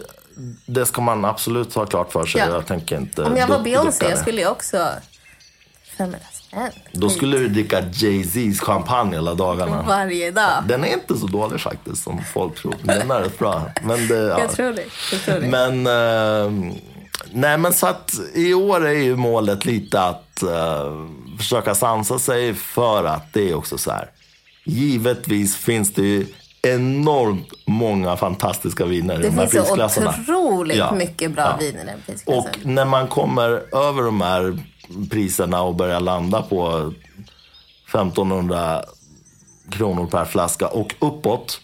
[0.67, 2.41] det ska man absolut ha klart för sig.
[2.41, 2.49] Ja.
[2.49, 4.89] Jag tänker inte Om jag var Beyoncé skulle jag också...
[5.97, 6.71] 500 spänn.
[6.93, 9.83] Då skulle du dricka Jay-Z's champagne hela dagarna.
[9.83, 10.65] Varje dag.
[10.69, 12.75] Den är inte så dålig faktiskt som folk tror.
[12.83, 13.63] Den är rätt bra.
[13.83, 14.41] Men det, ja.
[14.41, 14.85] Jag tror det.
[15.13, 15.47] Jag tror det.
[15.47, 16.75] Men, eh,
[17.33, 21.07] nej men så att i år är ju målet lite att eh,
[21.39, 24.11] försöka sansa sig för att det är också så här.
[24.65, 26.27] Givetvis finns det ju
[26.63, 30.15] enormt många fantastiska viner i det de här finns så prisklasserna.
[30.23, 30.93] otroligt Ja.
[30.93, 31.57] mycket bra Ja.
[31.61, 32.75] viner i den Och prisklassen.
[32.75, 34.59] när man kommer över de här
[35.11, 36.93] priserna och börjar landa på
[37.89, 38.83] 1500
[39.71, 41.61] kronor per flaska och uppåt,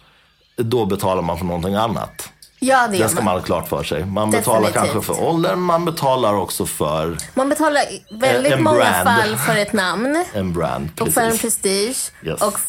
[0.57, 2.29] då betalar man för någonting annat.
[2.59, 3.35] Ja, det Det ska man.
[3.35, 4.05] ha klart för sig.
[4.07, 4.93] Man betalar Definitivt.
[4.93, 9.09] kanske för åldern, man betalar också för Man betalar i väldigt En många brand.
[9.09, 10.89] fall för ett namn en brand.
[11.01, 11.43] och för en Precis.
[11.43, 12.43] prestige Yes.
[12.43, 12.61] och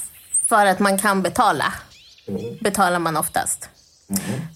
[0.45, 1.73] för att man kan betala.
[2.61, 3.69] Betalar man oftast.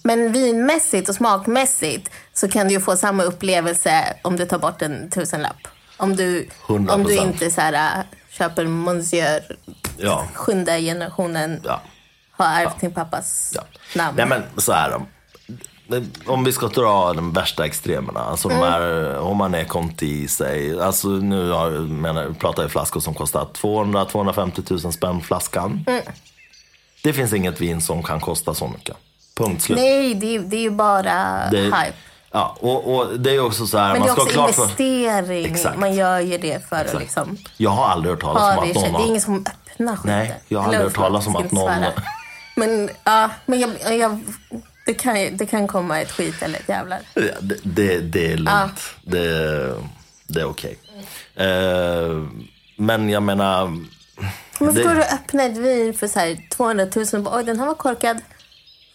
[0.03, 4.81] Men vinmässigt och smakmässigt så kan du ju få samma upplevelse om du tar bort
[4.81, 5.57] en tusenlapp.
[5.97, 6.89] Om du, 100%.
[6.93, 9.57] om du inte så här, äh, köper Monsieur
[9.97, 10.25] Ja.
[10.33, 11.81] sjunde generationen Ja.
[12.31, 13.61] har ärvt sin pappas Ja.
[13.95, 14.17] namn.
[14.17, 15.05] Nej men så här då.
[16.25, 18.19] Om vi ska dra de värsta extremerna.
[18.19, 18.71] Alltså de Mm.
[18.71, 20.79] här, om man är Conti, säg.
[20.81, 25.83] Alltså nu har, menar, pratar jag flaskor som kostar 200-250 000 spänn flaskan.
[25.87, 26.01] Mm.
[27.03, 28.95] Det finns inget vin som kan kosta så mycket.
[29.35, 29.77] Punkt slut.
[29.79, 31.93] Nej, det är, det är ju bara Det- hype.
[32.33, 34.61] Ja, och, och det är också så här, Men man det är också klart för...
[34.63, 35.45] investering.
[35.45, 35.77] Exakt.
[35.79, 38.83] Man gör ju det för att liksom Jag har aldrig hört talas om att någon
[38.83, 39.07] Det är har...
[39.07, 40.17] ingen som öppnar skiten.
[40.17, 41.83] Nej, jag har aldrig hört talas om att någon-.
[42.55, 44.19] Men, ja, men jag, jag,
[44.85, 46.99] det, kan, det kan komma ett skit eller ett jävlar.
[47.13, 48.81] Ja, Det, det, det är lugnt.
[49.03, 49.73] Det,
[50.27, 50.77] det är okej.
[51.35, 52.23] Eh,
[52.75, 53.77] men jag menar...
[54.65, 57.59] Men förstår du öppna ett vin för så här 200 000 och bara, oj den
[57.59, 58.17] här var korkad.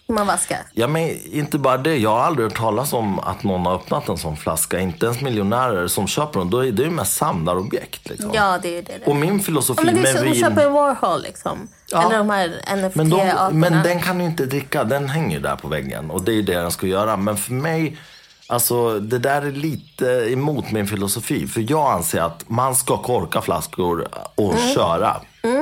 [0.09, 0.59] Man vaska.
[0.75, 1.97] Ja, men inte bara det.
[1.97, 4.79] Jag har aldrig hört talas om att någon har öppnat en sån flaska.
[4.81, 6.51] Inte ens miljonärer som köper dem.
[6.51, 8.09] Då är det ju mest samlarobjekt.
[8.09, 8.31] Liksom.
[8.35, 9.07] Ja, det är det.
[9.07, 10.41] Och min filosofi Ja, men det är med så, de vin...
[10.41, 11.69] köper en Warhol liksom.
[11.91, 12.03] Ja.
[12.07, 12.91] Eller de här NFT-aporna.
[12.95, 14.85] Men, de, men den kan du inte dricka.
[14.85, 16.11] Den hänger ju där på väggen.
[16.11, 17.17] Och det är ju det den ska göra.
[17.17, 17.99] Men för mig,
[18.47, 21.47] alltså det där är lite emot min filosofi.
[21.47, 24.75] För jag anser att man ska korka flaskor och Mm.
[24.75, 25.17] köra.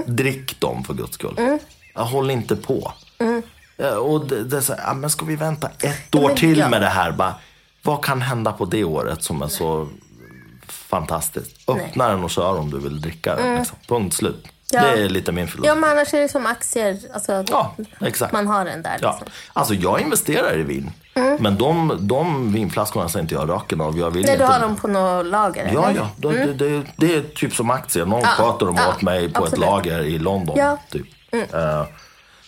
[0.06, 1.58] Drick dem för guds skull.
[1.94, 2.92] Jag håll inte på.
[3.76, 6.36] Ja, Och det, det är så här, ja, men ska vi vänta ett år men
[6.36, 6.68] till ja.
[6.68, 7.12] med det här?
[7.12, 7.34] Bara,
[7.82, 9.88] vad kan hända på det året som är så
[10.66, 11.68] fantastiskt?
[11.68, 13.58] Öppna den och kör om du vill dricka den.
[13.58, 13.78] Liksom.
[13.88, 14.46] Punkt slut.
[14.74, 14.82] Ja.
[14.82, 15.68] Det är lite min filosofi.
[15.68, 16.98] Ja, men annars är det som aktier.
[17.14, 18.32] Alltså, Ja, exakt.
[18.32, 19.10] Man har den där Ja.
[19.10, 19.28] liksom.
[19.52, 20.90] Alltså jag investerar i vin.
[21.38, 23.98] Men de, de vinflaskorna ser inte jag röken av.
[23.98, 24.44] Jag vill Nej, inte...
[24.46, 25.70] du har dem på något lager?
[25.74, 26.00] Ja, eller?
[26.00, 26.08] ja.
[26.16, 28.06] Det, det, det, det är typ som aktier.
[28.06, 29.66] Någon Ja, sköter dem ja, åt mig på ett absolut.
[29.66, 30.56] lager i London.
[30.58, 30.78] Ja.
[30.90, 31.06] Typ.
[31.32, 31.82] Eh,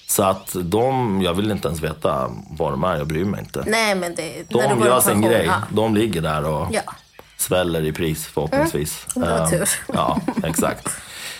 [0.09, 2.97] så att de, jag vill inte ens veta vad de är.
[2.97, 3.62] Jag bryr mig inte.
[3.66, 4.22] Nej, men det...
[4.51, 5.45] när du De gör sin grej.
[5.47, 5.55] Ja.
[5.70, 6.81] De ligger där och Ja.
[7.37, 9.07] sväller i pris förhoppningsvis.
[9.16, 9.68] Mm, det var tur.
[9.95, 10.89] Ja, exakt.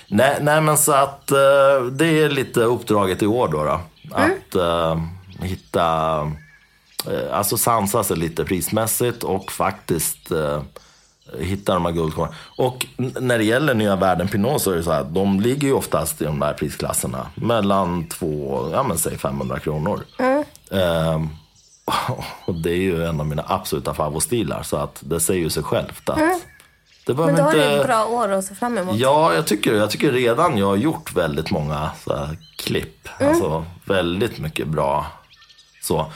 [0.09, 3.65] Nej, nej, men så att eh, det är lite uppdraget i år då.
[3.65, 3.81] då.
[4.17, 4.31] Mm.
[4.33, 5.01] Att eh,
[5.47, 6.19] hitta,
[7.07, 10.33] eh, alltså sansa sig lite prismässigt och faktiskt
[11.39, 12.35] hitta de här guldkornen.
[12.57, 15.75] Och när det gäller nya värden Pinot så är det så här, de ligger ju
[15.75, 17.27] oftast i de där prisklasserna.
[17.35, 20.05] Mellan två, ja men säg 500 kronor.
[20.19, 20.45] Mm.
[20.71, 21.29] Ehm,
[22.47, 25.63] och det är ju en av mina absoluta favoritstilar så att det säger ju sig
[25.63, 26.19] självt att
[27.07, 27.15] det.
[27.15, 27.77] Men då har du inte...
[27.77, 28.97] ett bra år att se fram emot.
[28.97, 33.09] Ja, jag tycker, jag tycker redan jag har gjort väldigt många så här, klipp.
[33.19, 33.33] Mm.
[33.33, 35.07] Alltså väldigt mycket bra.
[35.83, 36.13] Så.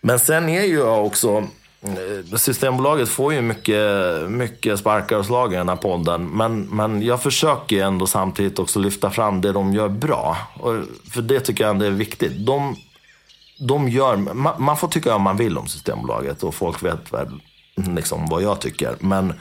[0.00, 1.44] Men sen är ju jag också...
[1.82, 3.84] eh, Systembolaget får ju mycket,
[4.28, 6.28] mycket sparkar och slag i den här podden.
[6.28, 10.36] Men, men jag försöker ju ändå samtidigt också lyfta fram det de gör bra.
[10.54, 10.74] Och,
[11.10, 12.46] för det tycker jag ändå är viktigt.
[12.46, 12.76] De,
[13.60, 17.40] de gör, man, man får tycka vad man vill om Systembolaget och folk vet väl
[17.76, 18.96] liksom vad jag tycker.
[19.00, 19.32] Men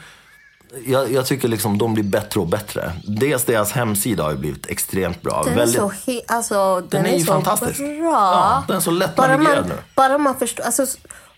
[0.86, 2.91] jag, jag tycker liksom de blir bättre och bättre.
[3.03, 5.43] Dels deras hemsida har ju blivit extremt bra.
[5.45, 7.78] Den Väldigt- är så, he- alltså, den är är ju så fantastisk.
[7.80, 8.11] bra.
[8.11, 9.74] Ja, den är så lätt bara man, nu.
[9.95, 10.63] Bara man förstår.
[10.63, 10.86] Alltså,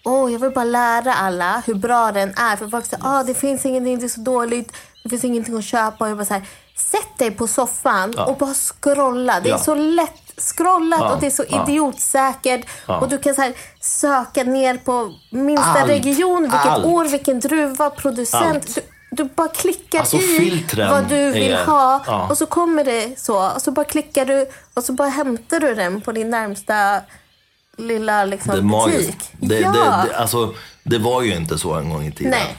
[0.05, 2.55] åh, jag vill bara lära alla hur bra den är.
[2.55, 4.71] För folk säger ah, det finns ingenting, det är så dåligt.
[5.03, 6.03] Det finns ingenting att köpa.
[6.05, 6.43] Och jag bara så här,
[6.75, 9.39] sätt dig på soffan och bara scrolla.
[9.39, 9.57] Det är Ja.
[9.59, 11.63] så lätt scrollat Ja, och det är så ja.
[11.67, 12.65] idiotsäkert.
[12.85, 16.85] Och du kan så här, söka ner på minsta Allt, region, vilket allt.
[16.85, 18.43] år, vilken druva, producent.
[18.45, 18.79] Allt.
[19.11, 22.27] Du, bara klickar Alltså, i vad du vill är- ha ja.
[22.29, 23.49] och så kommer det så.
[23.51, 27.01] Och så bara klickar du och så bara hämtar du den på din närmsta
[27.77, 29.17] lilla liksom, Det är butik.
[29.39, 29.71] Det, ja.
[29.71, 30.53] det, det, alltså,
[30.83, 32.31] det var ju inte så en gång i tiden.
[32.31, 32.55] Nej.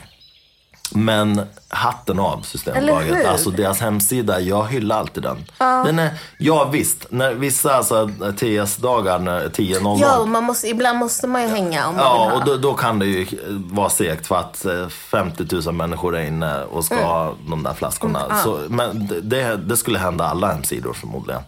[0.95, 3.25] Men hatten av Systembolaget.
[3.27, 5.45] Alltså deras hemsida, jag hyllar alltid den.
[5.57, 9.97] den är, ja visst, när vissa alltså, TS-dagar, när 10.00.
[10.01, 12.39] Ja, och man måste, ibland måste man ju hänga om man Ja, vill ha.
[12.39, 13.27] och då, då kan det ju
[13.71, 17.73] vara segt för att eh, 50 000 människor är inne och ska ha de där
[17.73, 18.37] flaskorna.
[18.43, 21.41] Så, men det- det, skulle hända alla hemsidor förmodligen.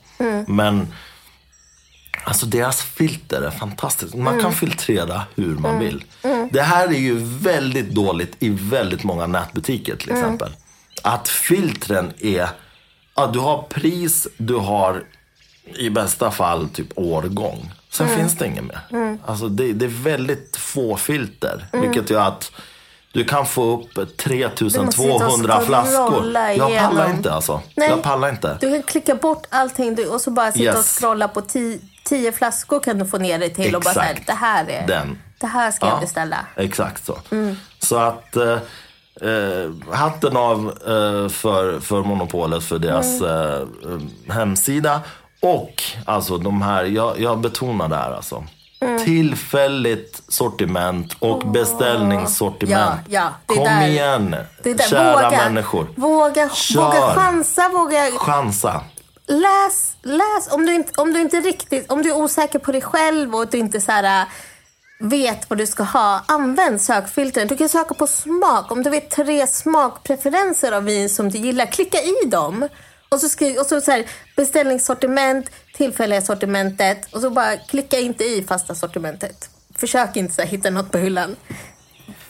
[0.47, 0.87] Men
[2.23, 4.15] alltså deras filter är fantastiskt.
[4.15, 6.03] Man kan filtrera hur man vill.
[6.51, 10.51] Det här är ju väldigt dåligt i väldigt många nätbutiker till exempel.
[11.01, 12.49] Att filtren är,
[13.15, 15.03] ja, du har pris, du har
[15.77, 17.71] i bästa fall typ årgång.
[17.89, 19.17] Sen finns det inget mer.
[19.25, 21.65] Alltså det, det är väldigt få filter.
[21.71, 22.51] Vilket gör att
[23.11, 24.23] du kan få upp Du måste sitta
[24.91, 26.37] 3200 och flaskor.
[26.37, 27.61] Jag pallar inte alltså.
[27.75, 27.89] Nej.
[27.89, 28.57] Jag pallar inte.
[28.61, 30.75] Du kan klicka bort allting och så bara sitta Yes.
[30.79, 34.05] och scrolla på ti, tio flaskor kan du få ner det till och bara säga
[34.09, 34.27] Exakt.
[34.27, 35.17] det här är, Den.
[35.39, 36.37] det här ska jag Ja, beställa.
[36.55, 37.17] Exakt så.
[37.79, 38.51] Så att eh,
[39.21, 45.01] eh, hatten av eh, för, för monopolet, för deras eh, eh, hemsida.
[45.41, 48.43] Och alltså de här, jag, jag betonar det här alltså.
[49.05, 53.01] Tillfälligt sortiment och beställningssortiment.
[53.07, 54.35] Ja, ja, Kom där- igen,
[54.89, 55.87] kära våga, människor.
[55.95, 56.81] Våga, Kör.
[56.81, 58.81] våga chansa, våga Chansa.
[59.27, 60.51] Läs, läs.
[60.51, 63.47] Om du, inte, om du inte riktigt, om du är osäker på dig själv och
[63.47, 64.27] du inte så här, äh,
[64.99, 67.47] vet vad du ska ha, använd sökfiltren.
[67.47, 68.71] Du kan söka på smak.
[68.71, 72.67] Om du vet tre smakpreferenser av vin som du gillar, klicka i dem.
[73.09, 74.05] Och så, skriv, och så, så här,
[74.35, 79.49] beställningssortiment, tillfälliga sortimentet och så bara klicka inte i fasta sortimentet.
[79.75, 81.35] Försök inte så här, hitta något på hyllan.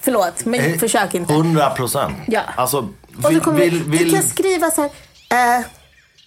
[0.01, 1.33] Förlåt, men Eh, försök inte.
[1.33, 2.15] 100 procent.
[2.27, 2.41] Ja.
[2.57, 2.77] Alltså,
[3.17, 4.81] Och så vill, kommer, vill, vill, Du kan skriva så
[5.29, 5.65] här, eh,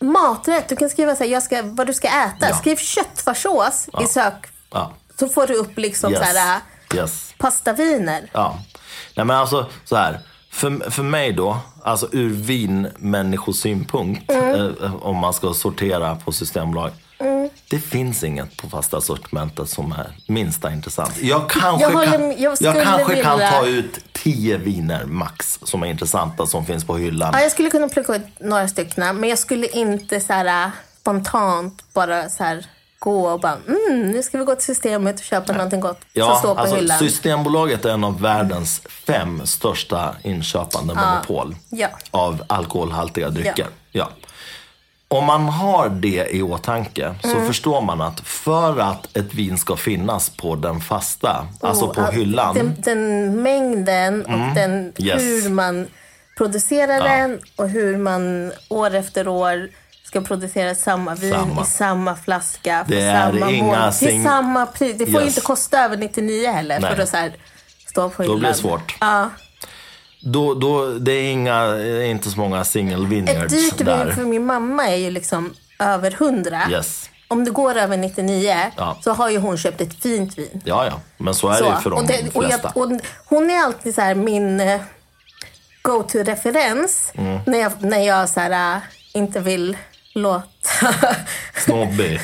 [0.00, 0.68] maträtt.
[0.68, 2.48] Du kan skriva så här, jag ska, vad du ska äta.
[2.48, 2.54] Ja.
[2.56, 4.46] Skriv köttfärssås i sök.
[4.72, 4.92] Ja.
[5.18, 6.20] Så får du upp liksom Yes.
[6.32, 6.60] så här,
[6.94, 7.34] Yes.
[7.38, 8.30] pastaviner.
[8.32, 8.58] Ja.
[9.14, 10.20] Nej men alltså så här.
[10.50, 14.74] För, för mig då, alltså ur vinmänniskosynpunkt, Mm.
[14.82, 16.90] eh, om man ska sortera på Systembolag.
[17.70, 21.18] Det finns inget på fasta sortimentet som är minsta intressant.
[21.22, 25.58] Jag kanske, Jag håller kan, jag jag skulle kanske kan ta ut tio viner max
[25.62, 27.30] som är intressanta som finns på hyllan.
[27.34, 30.70] Ja, jag skulle kunna plocka ut några stycken, men jag skulle inte så här, äh,
[31.00, 32.66] spontant bara så här,
[32.98, 36.08] gå och bara mm, nu ska vi gå till systemet och köpa någonting gott som
[36.12, 36.98] Ja, står på alltså, hyllan.
[36.98, 41.88] Systembolaget är en av världens fem största inköpande monopol Ja.
[42.10, 43.66] av alkoholhaltiga drycker.
[43.92, 44.08] Ja.
[45.08, 47.46] Om man har det i åtanke så Mm.
[47.46, 52.54] förstår man att för att ett vin ska finnas på den fasta, alltså på hyllan.
[52.54, 55.22] Den, den mängden och den, Yes.
[55.22, 55.86] hur man
[56.38, 59.68] producerar den och hur man år efter år
[60.04, 61.62] ska producera samma vin Samma.
[61.62, 64.98] i samma flaska Det är samma inga mål, till sing- samma pris.
[64.98, 65.28] Det får Yes.
[65.28, 66.94] inte kosta över 99 heller Nej.
[66.94, 67.32] för att så här,
[67.88, 68.38] stå på Då hyllan.
[68.38, 68.96] blir det svårt.
[69.00, 69.30] Ja.
[70.28, 73.86] Då, då, det är inga, det är inte så många single vineyards Ett dyrt vin
[73.86, 74.12] där.
[74.12, 76.62] för min mamma är ju liksom över 100.
[76.70, 77.10] Yes.
[77.28, 78.98] Om det går över 99 Ja.
[79.04, 80.60] så har ju hon köpt ett fint vin.
[80.64, 81.00] Ja, ja.
[81.18, 82.72] Men så är det ju för de och det, och flesta.
[82.74, 84.80] jag, och hon är alltid så min eh,
[85.82, 87.40] go-to-referens Mm.
[87.46, 88.82] när jag, när jag så här, äh,
[89.14, 89.76] inte vill
[90.14, 90.44] låta...
[91.64, 92.20] Snobbig.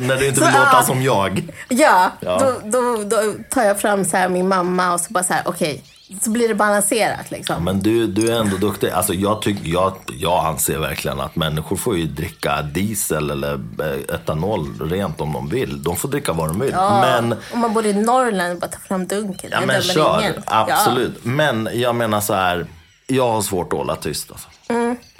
[0.00, 0.82] När du inte vill Så, låta ja.
[0.82, 1.52] som jag.
[1.68, 2.38] ja, Ja.
[2.64, 5.82] Då, då, då tar jag fram så min mamma och så bara så här, okej,
[6.22, 7.64] så blir det balanserat liksom.
[7.64, 8.90] Men du, du är ändå duktig.
[8.90, 14.14] Alltså jag, tyck, jag, jag anser verkligen att människor får ju dricka diesel eller eh,
[14.14, 15.82] etanol rent om de vill.
[15.82, 16.70] De får dricka vad de vill.
[16.72, 19.50] Ja, Men, Om man bor i Norrland, bara ta fram dunken.
[19.52, 20.20] ja, men kör.
[20.20, 20.34] ingen.
[20.46, 21.24] Absolut.
[21.24, 22.66] Men jag menar så här.
[23.06, 24.30] Jag har svårt att hålla tyst.
[24.30, 24.48] Alltså,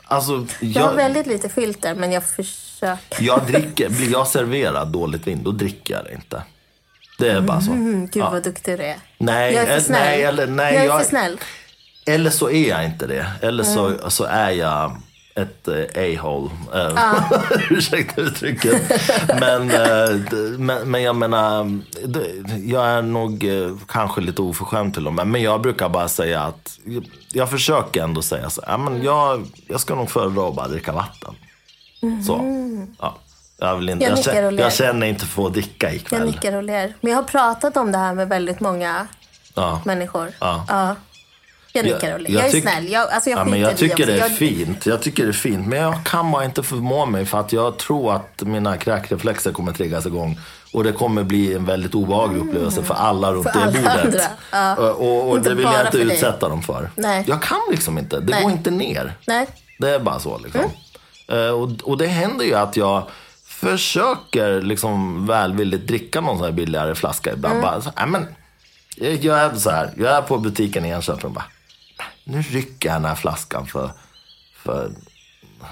[0.05, 0.49] alltså Mm.
[0.61, 3.23] Jag har jag, väldigt lite filter, men jag försöker.
[3.25, 6.43] jag dricker, blir jag serverad dåligt vin, då dricker jag det inte.
[7.21, 7.71] Det är bara så.
[7.73, 8.31] Mm, gud Ja.
[8.31, 8.97] vad duktig du är.
[9.19, 10.01] Nej, jag är för eh, snäll.
[10.01, 11.39] nej, eller- nej, jag är jag- för snäll.
[12.07, 13.27] Eller så är jag inte det.
[13.43, 13.99] Eller så, Mm.
[14.11, 14.97] så är jag
[15.35, 15.75] ett eh,
[16.21, 16.51] a-hole.
[16.75, 17.15] Eh,
[17.71, 18.83] Ursäkta uttrycket.
[19.41, 19.67] Men,
[20.59, 21.79] men, men jag menar,
[22.67, 23.45] jag är nog
[23.89, 25.27] kanske lite oförskämd till och med.
[25.27, 26.79] Men jag brukar bara säga att,
[27.33, 28.63] jag försöker ändå säga så.
[28.67, 31.35] Ja, men jag, jag ska nog föredra att bara dricka vatten.
[32.27, 32.41] Så.
[32.99, 33.17] Ja.
[33.61, 34.63] Jag, vill inte, Jag jag, ler.
[34.63, 36.27] jag känner inte för att dricka Jag ikväll.
[36.27, 36.95] nickar och ler.
[37.01, 39.07] Men jag har pratat om det här med väldigt många
[39.55, 39.81] Ja.
[39.85, 40.29] människor.
[40.41, 40.97] Ja.
[41.73, 42.31] Jag nickar och ler.
[42.31, 42.89] Jag, är tyck- snäll.
[42.93, 44.87] Jag, alltså jag ja, men jag tycker det är jag, fint.
[44.87, 45.67] Jag tycker det är fint.
[45.67, 49.73] Men jag kan bara inte förmå mig för att jag tror att mina kräkreflexer kommer
[49.73, 50.39] triggas igång.
[50.73, 54.29] Och det kommer bli en väldigt obehaglig upplevelse för alla runt För det bordet.
[54.53, 54.77] ja.
[54.77, 56.15] Och, och, det vill jag inte för dig.
[56.15, 56.91] utsätta dem för.
[56.95, 57.25] Nej.
[57.29, 58.21] Jag kan liksom inte.
[58.21, 58.43] Det Nej.
[58.43, 59.13] går inte ner.
[59.27, 59.47] Nej.
[59.79, 60.61] Det är bara så liksom.
[61.29, 61.47] Mm.
[61.47, 63.03] Eh, och, och det händer ju att jag
[63.61, 67.53] försöker liksom välvilligt dricka någon sån här billigare flaska ibland.
[67.55, 67.63] Mm.
[67.63, 68.27] Bara, så, men,
[68.97, 71.45] jag, jag är så här, jag är på butiken i Enköping och bara,
[72.25, 73.91] nu rycker jag den här flaskan för,
[74.57, 74.91] för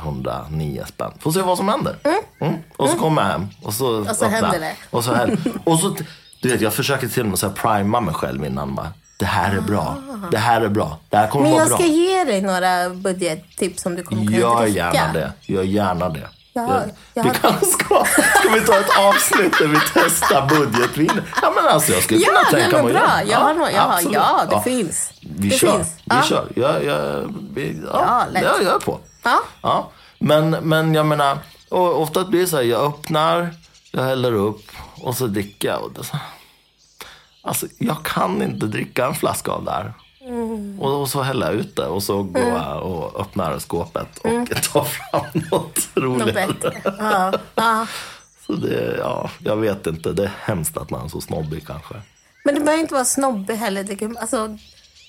[0.03, 1.12] 109 spänn.
[1.20, 1.97] Får se vad som händer.
[2.41, 2.55] Mm.
[2.76, 4.61] Och så kommer jag hem och så, Och så händer jag.
[4.62, 4.74] det.
[4.91, 5.97] Och så, här, och så
[6.43, 8.74] du vet, jag försöker till och med så här prima mig själv innan.
[8.74, 9.97] Bara, det här är bra.
[10.30, 10.99] Det här är bra.
[11.09, 11.78] Det här kommer Men vara jag bra.
[11.78, 14.76] ska ge dig några budgettips som du kommer kunna Gör dricka.
[14.95, 15.32] gärna det.
[15.41, 16.28] Gör gärna det.
[16.63, 16.83] Ja,
[17.15, 18.05] jag vi har- kan, ska,
[18.41, 21.21] ska vi ta ett avsnitt där vi testar budgetvin?
[21.43, 23.03] Ja men alltså jag skulle Ja, kunna nej, tänka men mig bra.
[23.03, 23.25] göra.
[23.25, 25.11] Jag har jag har, ja, det finns.
[25.21, 25.73] Vi det kör.
[25.73, 25.89] finns.
[25.97, 26.23] Vi ja.
[26.23, 26.49] kör.
[26.57, 28.99] Jag, jag, vi, ja, Ja, jag, jag är på.
[29.23, 29.41] Ja.
[29.63, 29.91] Ja.
[30.19, 31.39] Men, men jag menar,
[31.71, 33.55] ofta blir det så här, jag öppnar,
[33.93, 34.63] jag häller upp
[35.01, 35.83] och så dricker jag.
[35.83, 36.17] Och det, så-
[37.43, 39.93] alltså jag kan inte dricka en flaska av det här.
[40.29, 40.81] Mm.
[40.81, 44.85] Och, och så jag ut det och så går jag och öppnar skåpet och tar
[44.85, 46.12] fram något Mm.
[46.12, 46.47] Något roligare.
[46.47, 46.83] bättre.
[46.99, 47.33] Ja.
[47.55, 47.87] Ja.
[48.47, 50.12] Så det, ja, jag vet inte.
[50.12, 51.95] Det är hemskt att man är så snobbig kanske.
[52.45, 53.85] Men det behöver inte vara snobbig heller.
[53.85, 54.59] Det kan, alltså,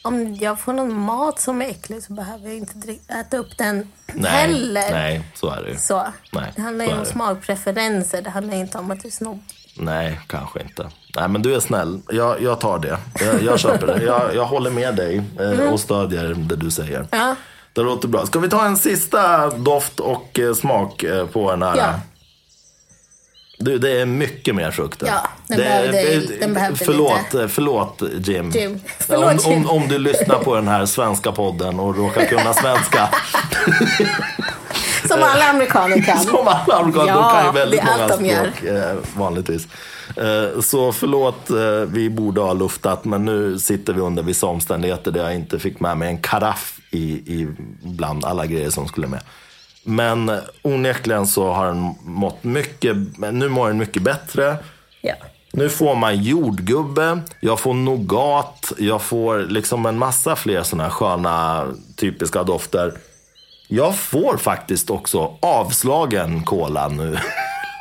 [0.04, 3.92] om jag får någon mat som är äcklig så behöver jag inte äta upp den
[4.14, 4.92] Nej, heller.
[4.92, 5.78] nej så är det ju.
[5.78, 6.08] Så.
[6.34, 8.22] Nej, det handlar ju om smakpreferenser.
[8.22, 9.44] Det handlar inte om att du är snobb.
[9.80, 10.90] Nej, kanske inte.
[11.16, 12.02] Nej, men du är snäll.
[12.12, 12.98] Jag, jag tar det.
[13.26, 14.04] Jag, jag köper det.
[14.04, 17.08] Jag, jag håller med dig eh, och stödjer det du säger.
[17.12, 17.36] Ja.
[17.74, 18.26] Det låter bra.
[18.26, 21.78] Ska vi ta en sista doft och eh, smak eh, på den här?
[21.78, 21.94] Ja.
[23.62, 25.08] Du, det är mycket mer frukter.
[25.08, 27.48] Ja, den det behövde- den behövde förlåt, lite.
[27.48, 28.50] förlåt Jim.
[28.52, 28.80] Jim.
[29.00, 29.70] Förlåt, om, Jim.
[29.70, 33.10] Om, om du lyssnar på den här svenska podden och råkar kunna svenska.
[35.10, 36.20] Som Som alla amerikaner kan.
[36.20, 37.08] Som alla amerikaner.
[37.08, 39.68] Ja, de kan ju väldigt många språk eh, vanligtvis.
[40.18, 41.58] Eh, så förlåt, eh,
[41.88, 45.80] vi borde ha luftat, men nu sitter vi under vissa omständigheter där jag inte fick
[45.80, 47.48] med mig en karaff i, i
[47.84, 49.22] bland alla grejer som skulle med.
[49.84, 54.58] Men eh, onekligen så har den mått mycket, nu mår den mycket bättre.
[55.02, 55.14] Ja.
[55.52, 61.66] Nu får man jordgubbe, jag får nougat, jag får liksom en massa fler sådana sköna
[61.96, 62.94] typiska dofter.
[63.72, 67.18] Jag får faktiskt också avslagen kola nu.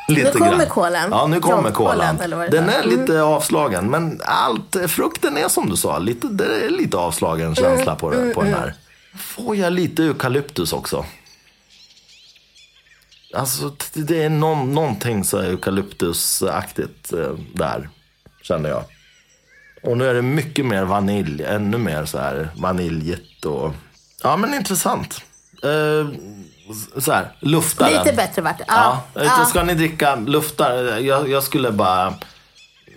[0.07, 0.67] Lite Nu kommer grann.
[0.69, 1.09] kolan.
[1.11, 2.17] Ja, nu kommer kolan.
[2.51, 2.83] Den är.
[2.83, 7.95] lite avslagen, men allt, frukten är som du sa, lite, det är lite avslagen känsla
[7.95, 8.73] på, Mm, på den här.
[9.17, 11.05] Får jag lite eukalyptus också?
[13.33, 17.89] Alltså, det är någon, någonting så eukalyptusaktigt eh, där,
[18.41, 18.83] känner jag.
[19.83, 23.71] Och nu är det mycket mer vanilj, ännu mer så här vaniljigt och...
[24.23, 25.21] Ja, men intressant.
[25.63, 26.07] Eh,
[27.01, 28.15] så här, lufta Lite den.
[28.15, 28.65] bättre vart det.
[28.67, 29.45] Ja, Ja.
[29.45, 32.13] Ska ni dricka, lufta, jag, jag skulle bara...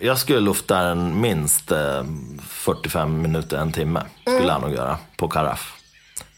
[0.01, 2.03] Jag skulle lufta den minst eh,
[2.49, 4.01] 45 minuter, en timme.
[4.21, 4.47] Skulle Mm.
[4.49, 5.73] jag nog göra på karaff.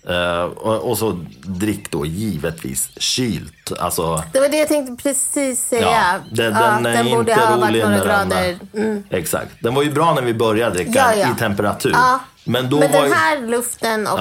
[0.10, 3.72] Eh, och, och så drick då givetvis kylt.
[3.80, 5.82] Alltså, Det var det jag tänkte precis säga.
[5.92, 8.30] ja, den, Ja, den är borde ha varit några den...
[8.30, 8.60] grader.
[8.74, 9.04] Mm.
[9.10, 9.52] Exakt.
[9.60, 11.32] Den var ju bra när vi började dricka Ja, den ja.
[11.36, 11.96] i temperatur.
[12.44, 13.14] Men då Men var den ju...
[13.16, 14.20] här luften och.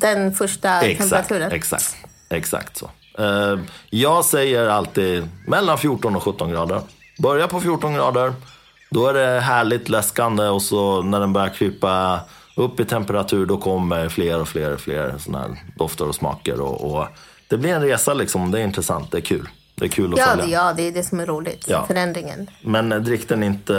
[0.00, 1.52] Den första Exakt, temperaturen.
[1.52, 1.96] exakt,
[2.28, 2.90] exakt så.
[3.18, 3.58] Eh,
[3.90, 6.80] jag säger alltid mellan 14 och 17 grader.
[7.18, 8.32] Börja på 14 grader.
[8.90, 12.20] Då är det härligt läskande och så när den börjar krypa
[12.56, 16.60] upp i temperatur då kommer fler och fler och fler såna här dofter och smaker.
[16.60, 17.06] Och, och
[17.48, 18.50] det blir en resa liksom.
[18.50, 19.10] Det är intressant.
[19.10, 19.48] Det är kul.
[19.74, 20.44] Det är kul att Ja, följa.
[20.46, 21.64] det, ja, det är det som är roligt.
[21.68, 21.86] Ja.
[21.86, 22.50] Förändringen.
[22.62, 23.74] Men drick den inte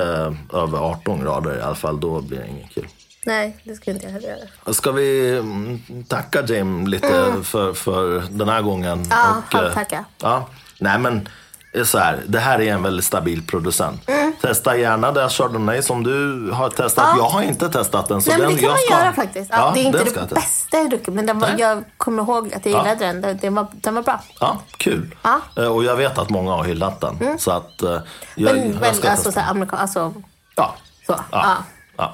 [0.54, 2.00] över 18 grader i alla fall.
[2.00, 2.88] Då blir det inget kul.
[3.26, 4.74] Nej, det skulle inte jag heller göra.
[4.74, 8.92] Ska vi mm, tacka Jim lite för, för den här gången?
[8.94, 9.08] Mm.
[9.10, 10.06] Ja, eh, halvtacka.
[10.22, 10.48] Ja,
[10.80, 11.30] nej men
[11.74, 14.10] det är så här, det här är en väldigt stabil producent.
[14.10, 14.34] Mm.
[14.42, 17.06] Testa gärna den Chardonnay som du har testat.
[17.08, 17.18] Ja.
[17.18, 18.22] Jag har inte testat den.
[18.22, 18.94] Så Nej, men den, det kan jag man ska...
[19.04, 19.52] göra faktiskt.
[19.54, 22.66] Ja, det är inte det bästa jag druckit, men den var, jag kommer ihåg att
[22.66, 22.78] jag Ja.
[22.96, 23.38] gillade den.
[23.42, 24.22] Den, var, den var bra.
[24.40, 25.16] Ja, kul.
[25.22, 25.42] Ja.
[25.56, 27.40] Eh, Och jag vet att många har hyllat den.
[27.40, 29.32] Så att eh, jag, Men, jag men ska alltså, testa.
[29.32, 30.14] så här, amerikan, alltså,
[30.56, 30.76] Ja.
[31.08, 31.20] så.
[31.32, 31.58] Ja.
[31.98, 32.14] Ja.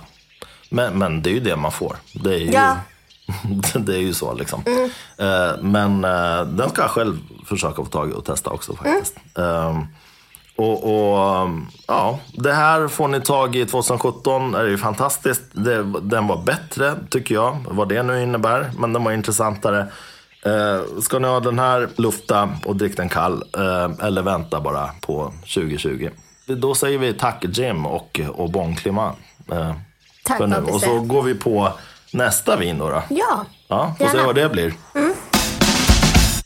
[0.69, 1.95] Men, men det är ju det man får.
[2.13, 2.77] Det är ju, Ja.
[3.75, 4.63] det är ju så liksom.
[5.17, 9.15] Eh, men eh, den ska jag själv försöka få tag i och testa också faktiskt.
[9.37, 9.79] Eh,
[10.57, 11.49] och, och
[11.87, 14.51] ja, det här får ni tag i 2017.
[14.51, 15.43] Det är ju fantastiskt.
[15.51, 18.71] Det, den var bättre tycker jag, vad det nu innebär.
[18.77, 19.87] Men den var intressantare.
[20.45, 23.43] Eh, ska ni ha den här, lufta och drick den kall.
[23.57, 26.09] Eh, eller vänta bara på 2020.
[26.45, 29.17] Då säger vi tack Jim och, och Bon Clément.
[29.51, 29.73] Eh,
[30.25, 30.55] Tack, för nu.
[30.55, 31.73] Och så går vi på
[32.11, 32.89] nästa vin då.
[32.89, 33.03] då.
[33.09, 34.11] Ja, Ja, får se.
[34.11, 34.25] Mm.
[34.25, 34.73] vad det blir.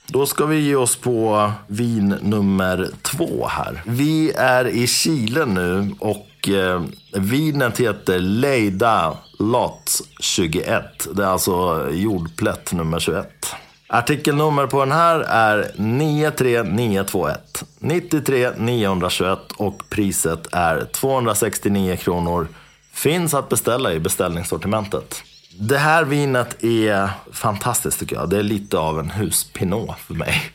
[0.08, 3.82] Då ska vi ge oss på vin nummer två här.
[3.86, 6.82] Vi är i Chile nu och eh,
[7.14, 11.08] vinet heter Leida Lot 21.
[11.14, 13.56] Det är alltså jordplätt nummer 21.
[13.88, 17.64] Artikelnummer på den här är 93921.
[17.80, 22.48] 93 921 och priset är 269 kronor.
[23.04, 25.24] Finns att beställa i beställningssortimentet.
[25.60, 28.30] Det här vinet är fantastiskt tycker jag.
[28.30, 30.52] Det är lite av en huspinot för mig.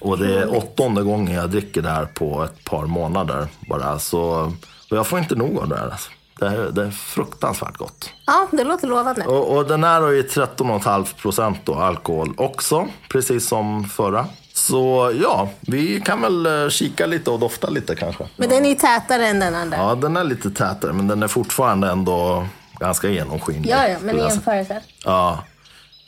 [0.00, 3.98] Och det är åttonde gången jag dricker det här på ett par månader bara.
[3.98, 4.52] Så,
[4.90, 5.88] och jag får inte nog av det här.
[5.90, 6.10] Alltså.
[6.38, 8.10] Det, är, det är fruktansvärt gott.
[8.26, 9.24] ja, det låter lovande.
[9.24, 12.88] Och, och den här har ju 13,5 procent alkohol också.
[13.08, 14.26] Precis som förra.
[14.58, 18.24] Så ja, vi kan väl eh, kika lite och dofta lite kanske.
[18.36, 19.76] Men den är tätare än den andra.
[19.76, 22.46] Ja, den är lite tätare men den är fortfarande ändå
[22.80, 23.70] ganska genomskinlig.
[23.70, 24.80] Ja, ja, men i jämförelse.
[25.04, 25.44] Ja.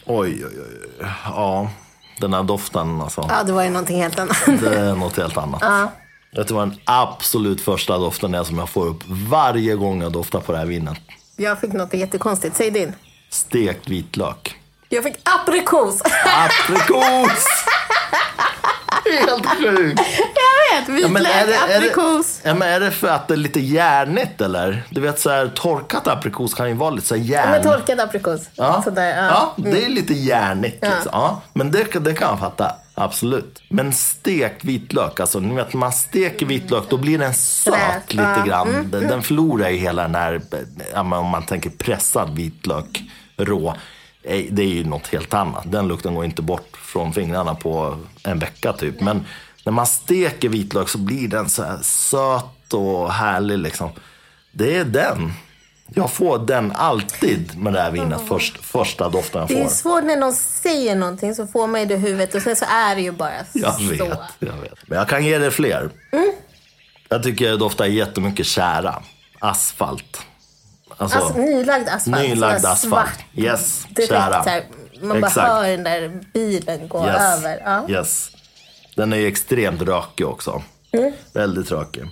[0.06, 0.58] Oj, oj,
[1.00, 1.06] oj.
[1.24, 1.70] Ja,
[2.20, 3.26] den här doften alltså.
[3.28, 4.36] Ja, det var ju någonting helt annat.
[4.60, 5.90] Det är något helt annat.
[6.36, 10.40] Vet du vad den absolut första doften som jag får upp varje gång jag doftar
[10.40, 10.98] på det här vinet?
[11.36, 12.56] Jag fick något jättekonstigt.
[12.56, 12.92] Säg din.
[13.30, 14.56] Stekt vitlök.
[14.88, 16.02] Jag fick aprikos.
[16.24, 17.46] Aprikos!
[19.04, 20.00] Helt sjukt.
[20.34, 22.40] Jag vet, vitlök, men är det, är, aprikos.
[22.42, 24.82] det, ja, men är det för att det är lite järnigt eller?
[24.90, 27.50] Du vet så här, torkat aprikos kan ju vara lite så här järn.
[27.50, 28.48] Med torkad aprikos.
[28.54, 29.26] Ja, Sådär, ja.
[29.26, 30.82] ja det är lite järnigt.
[30.82, 31.10] Liksom.
[31.12, 32.72] Ja, men det, det kan jag fatta.
[32.94, 33.62] Absolut.
[33.68, 38.44] Men stekt vitlök, alltså ni vet man steker vitlök då blir den söt lite ja.
[38.46, 38.90] grann.
[38.90, 40.40] Den, den förlorar ju hela den här,
[40.94, 43.02] ja, men om man tänker pressad vitlök
[43.36, 43.74] rå.
[44.22, 45.72] Det är ju något helt annat.
[45.72, 49.00] Den lukten går inte bort från fingrarna på en vecka typ.
[49.00, 49.26] Men
[49.64, 53.90] när man steker vitlök så blir den så här söt och härlig liksom.
[54.52, 55.32] Det är den.
[55.94, 59.70] Jag får den alltid med det här vinet, först, första doften jag Det är får.
[59.70, 62.94] svårt när någon säger någonting så får man det i huvudet och sen så är
[62.96, 63.82] det ju bara Jag så.
[63.82, 63.98] vet,
[64.38, 64.88] jag vet.
[64.88, 65.90] Men jag kan ge dig fler.
[67.08, 69.02] Jag tycker det doftar jättemycket kära.
[69.38, 70.26] Asfalt.
[71.00, 72.22] Alltså, Alltså nylagd asfalt.
[72.22, 72.78] nylagd asfalt.
[72.78, 74.42] Svart, Yes, direkt kära.
[74.46, 74.62] här,
[75.02, 75.48] man bara Exakt.
[75.48, 77.16] hör den där bilen gå Yes.
[77.38, 77.62] över.
[77.64, 77.88] Ja.
[77.88, 78.30] Yes.
[78.96, 80.62] Den är ju extremt rökig också.
[80.92, 81.12] Mm.
[81.32, 82.04] Väldigt rökig.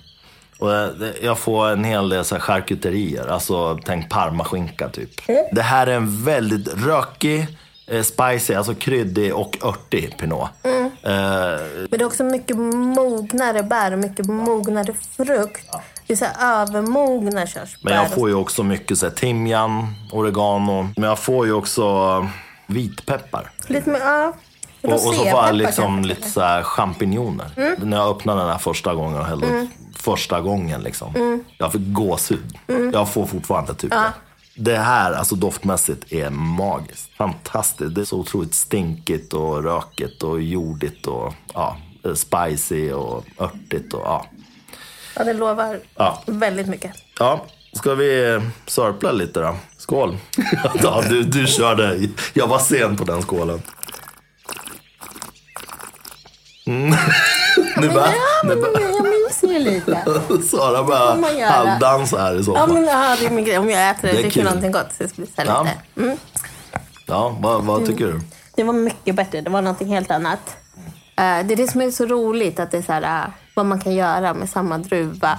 [0.59, 3.27] Och jag- jag får en hel del så här charkuterier.
[3.27, 5.29] Alltså tänk parmaskinka typ.
[5.29, 5.45] Mm.
[5.53, 7.47] Det här är en väldigt rökig,
[7.87, 10.49] eh, spicy, alltså kryddig och örtig pinot.
[10.63, 10.85] Mm.
[10.85, 15.67] Eh, Men det är också mycket mognare bär och mycket mognare frukt.
[16.09, 17.91] Det är så här övermogna körsbär.
[17.91, 20.89] men jag får ju också mycket så här, timjan, oregano.
[20.97, 22.27] Men jag får ju också
[22.67, 23.51] vitpeppar.
[23.67, 24.33] Lite mer, ja.
[24.83, 27.77] Och, och så får jag liksom lite så här champinjoner.
[27.85, 31.41] När jag öppnade den här första gången och hällde upp första gången liksom.
[31.59, 32.59] Jag fick gåshud.
[32.93, 34.13] Jag får fortfarande typ det.
[34.55, 37.11] Det här, alltså doftmässigt, är magiskt.
[37.17, 37.95] Fantastiskt.
[37.95, 41.77] Det är så otroligt stinkigt och rökigt och jordigt och ja,
[42.15, 44.27] spicy och örtigt och ja.
[45.19, 46.23] Ja, det lovar Ja.
[46.27, 46.93] väldigt mycket.
[47.19, 49.57] Ja, ska vi sörpla lite då?
[49.79, 50.17] Skål!
[50.83, 51.99] ja, du, du körde.
[52.33, 53.63] Jag var sen på den skålen.
[56.67, 56.95] Mm.
[57.77, 58.15] nu bara, Ja,
[58.45, 60.05] men jag myser ju lite.
[60.51, 61.51] Sara bara göra.
[61.51, 62.73] halvdansa här i Ja, soffan.
[62.75, 63.59] men ja, det är min grej.
[63.59, 64.45] Om jag äter det, Det kul.
[64.45, 65.63] någonting gott så det blir här Ja.
[65.63, 66.03] lite.
[66.07, 66.19] Mm.
[67.07, 68.21] Ja, vad, vad tycker du?
[68.55, 69.41] Det var mycket bättre.
[69.41, 70.57] Det var någonting helt annat.
[71.17, 73.67] Eh, det är det som är så roligt, att det är så här, eh, vad
[73.67, 75.39] man kan göra med samma druva.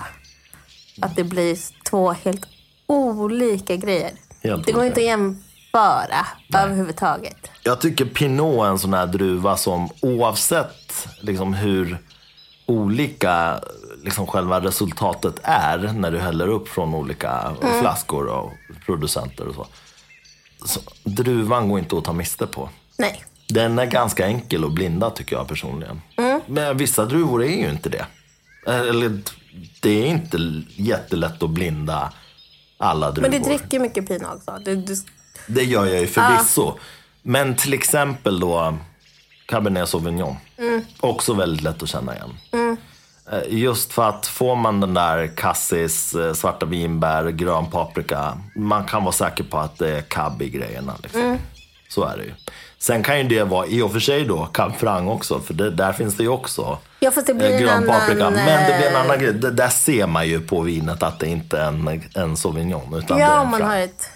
[1.01, 1.57] Att det blir
[1.89, 2.47] två helt
[2.87, 4.11] olika grejer.
[4.43, 4.87] Helt det går olika.
[4.87, 6.25] inte att jämföra
[6.63, 7.37] överhuvudtaget.
[7.63, 11.97] Jag tycker Pinot är en sån här druva som oavsett liksom, hur
[12.65, 13.59] olika
[14.03, 18.51] liksom, själva resultatet är när du häller upp från olika flaskor och
[18.85, 19.67] producenter och så.
[20.65, 20.79] så.
[21.03, 22.69] Druvan går inte att ta miste på.
[22.97, 23.23] Nej.
[23.47, 26.01] Den är ganska enkel att blinda tycker jag personligen.
[26.49, 28.05] Men vissa druvor är ju inte det.
[28.67, 29.19] Eller
[29.79, 30.37] det är inte
[30.75, 32.13] jättelätt att blinda
[32.77, 33.29] alla druvor.
[33.29, 34.57] Men du dricker mycket pinot också.
[34.65, 34.95] Du, du,
[35.47, 36.73] Det gör jag ju förvisso.
[37.21, 38.77] Men till exempel då
[39.45, 40.35] Cabernet Sauvignon.
[40.99, 42.37] Också väldigt lätt att känna igen.
[43.31, 48.37] Eh, Just för att får man den där cassis, eh, svarta vinbär, grön paprika.
[48.55, 50.93] Man kan vara säker på att det är cab i grejerna.
[51.03, 51.37] Liksom.
[51.89, 52.33] Så är det ju.
[52.81, 55.39] Sen kan ju det vara i och för sig då cab franc också.
[55.39, 58.29] För det, där finns det ju också Ja, fast det blir eh, grön annan, paprika.
[58.29, 59.33] Men det blir en eh, annan grej.
[59.33, 62.93] Det, där ser man ju på vinet att det inte är en, en Sauvignon.
[62.93, 64.09] Utan det är ja, en om man har ett...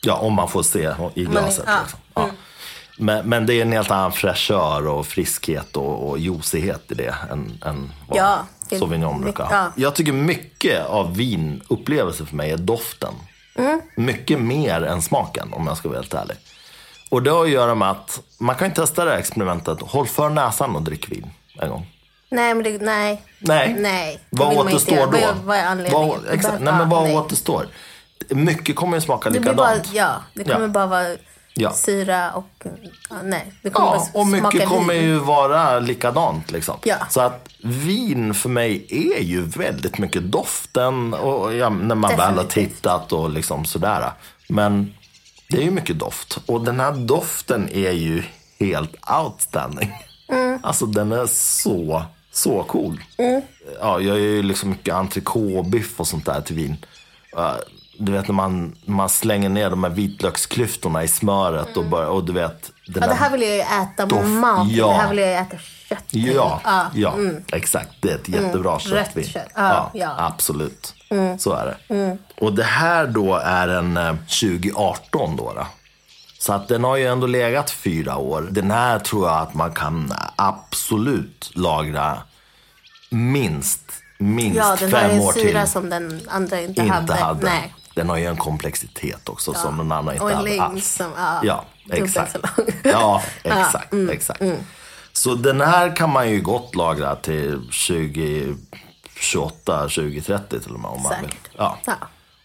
[0.00, 1.64] Ja, om man får se i glaset.
[1.66, 1.98] ja, Liksom.
[2.14, 2.30] Ja.
[2.98, 7.14] Men, men det är en helt annan fräschör och friskhet och, och juicighet i det
[7.30, 8.46] än, än vad Ja,
[8.78, 9.54] Sauvignon brukar ha.
[9.54, 9.72] ja.
[9.76, 13.14] Jag tycker mycket av vinupplevelser för mig är doften.
[13.54, 13.80] Mm.
[13.96, 16.36] Mycket mer än smaken om jag ska vara helt ärlig.
[17.10, 19.78] Och det har att göra med att man kan ju testa det här experimentet.
[19.80, 21.86] Håll för näsan och drick vin en gång.
[22.30, 23.22] Nej, men det, nej.
[23.38, 23.74] Nej.
[23.78, 24.20] Nej.
[24.30, 25.06] Vad återstår då?
[25.06, 26.08] Vad vad är anledningen?
[26.08, 27.16] Vad, exakt, nej, men vad nej.
[27.16, 27.66] återstår?
[28.30, 29.94] Mycket kommer ju smaka Det blir bara, likadant.
[29.94, 30.68] ja, det kommer Ja.
[30.68, 31.06] bara vara
[31.58, 31.72] Ja.
[31.72, 32.44] syra och...
[33.22, 35.02] Nej, det kommer Ja, bara och mycket kommer vin.
[35.02, 36.50] ju vara likadant.
[36.50, 36.76] Liksom.
[36.84, 36.96] Ja.
[37.10, 42.20] Så att vin för mig är ju väldigt mycket doften och ja, när man väl
[42.20, 42.74] har Definitivt.
[42.76, 44.10] tittat och liksom sådär.
[44.48, 44.94] Men
[45.48, 46.38] det är ju mycket doft.
[46.46, 48.22] Och den här doften är ju
[48.60, 48.94] helt
[49.24, 49.92] outstanding.
[50.28, 50.58] Mm.
[50.62, 53.00] Alltså den är så, så cool.
[53.80, 56.76] Ja, jag gör ju liksom mycket entrecôte-biff och sånt där till vin.
[57.98, 62.24] Du vet när man, man slänger ner de här vitlöksklyftorna i smöret och, börjar, och
[62.24, 62.72] du vet.
[62.86, 63.08] Den Mm.
[63.08, 64.86] Ja, det här vill jag ju äta Doft, mat ja.
[64.88, 65.56] Det här vill jag ju äta
[65.88, 66.26] kött till.
[66.34, 67.14] Ja, Ja, ja
[67.52, 67.90] exakt.
[68.00, 69.24] Det är ett jättebra Rött köttvin.
[69.26, 69.48] kött.
[69.54, 70.14] Ja, ja.
[70.18, 70.94] Absolut.
[71.38, 72.18] Så är det.
[72.40, 75.66] Och det här då är en eh, 2018 då, då.
[76.38, 78.48] Så att den har ju ändå legat fyra år.
[78.50, 82.18] Den här tror jag att man kan absolut lagra
[83.10, 83.80] minst,
[84.18, 85.42] minst Ja, den har fem ju år en till.
[85.42, 87.14] syra som den andra inte, Inte hade.
[87.14, 87.44] hade.
[87.46, 87.74] Nej.
[87.94, 90.94] Den har ju en komplexitet också som den andra inte Och en hade längd alls.
[90.94, 92.32] som, ja, Ja, exakt.
[92.32, 92.66] så lång.
[92.84, 93.94] Ja, exakt.
[94.10, 94.42] exakt.
[95.12, 98.54] Så den här kan man ju gott lagra till 20,
[99.20, 101.34] 28, 20, 30 till och med om man vill.
[101.56, 101.78] Ja.
[101.86, 101.92] Ja.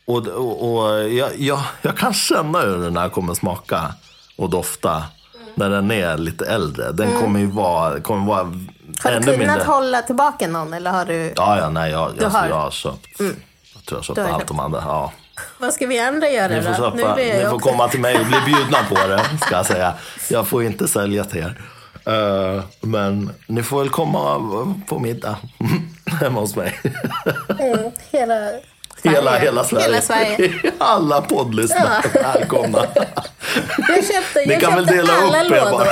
[0.05, 3.93] Och, och, och jag, jag, jag kan känna hur den här kommer smaka
[4.38, 5.03] och dofta
[5.55, 6.91] när den är lite äldre.
[6.91, 8.69] Den kommer ju vara, kommer vara Mm.
[9.03, 9.63] Har du ännu kunnat mindre.
[9.63, 11.34] hålla tillbaka någon eller har du...
[11.36, 12.39] Ja, ja, nej, jag, alltså, har?
[12.39, 12.49] Mm.
[12.49, 13.07] jag har köpt.
[13.19, 13.36] Jag tror
[13.89, 14.82] jag har köpt Du har allt de andra.
[14.86, 15.11] Ja.
[15.57, 16.76] Vad ska vi andra göra Ni får, då?
[16.76, 19.55] köpa, blir jag ni får också- komma till mig och bli bjudna på det, ska
[19.55, 19.93] jag säga.
[20.30, 21.61] Jag får inte sälja till er.
[22.05, 24.39] Eh, men ni får väl komma
[24.88, 25.36] på middag
[26.20, 26.80] hemma hos mig.
[27.59, 28.49] Mm, hela
[29.03, 29.86] Hela, hela Sverige.
[29.86, 30.53] Hela Sverige.
[30.78, 32.80] Alla poddlyssnare välkomna.
[33.88, 35.72] Jag köpte, jag Ni kan väl köpte dela alla upp er lådor.
[35.72, 35.86] bara.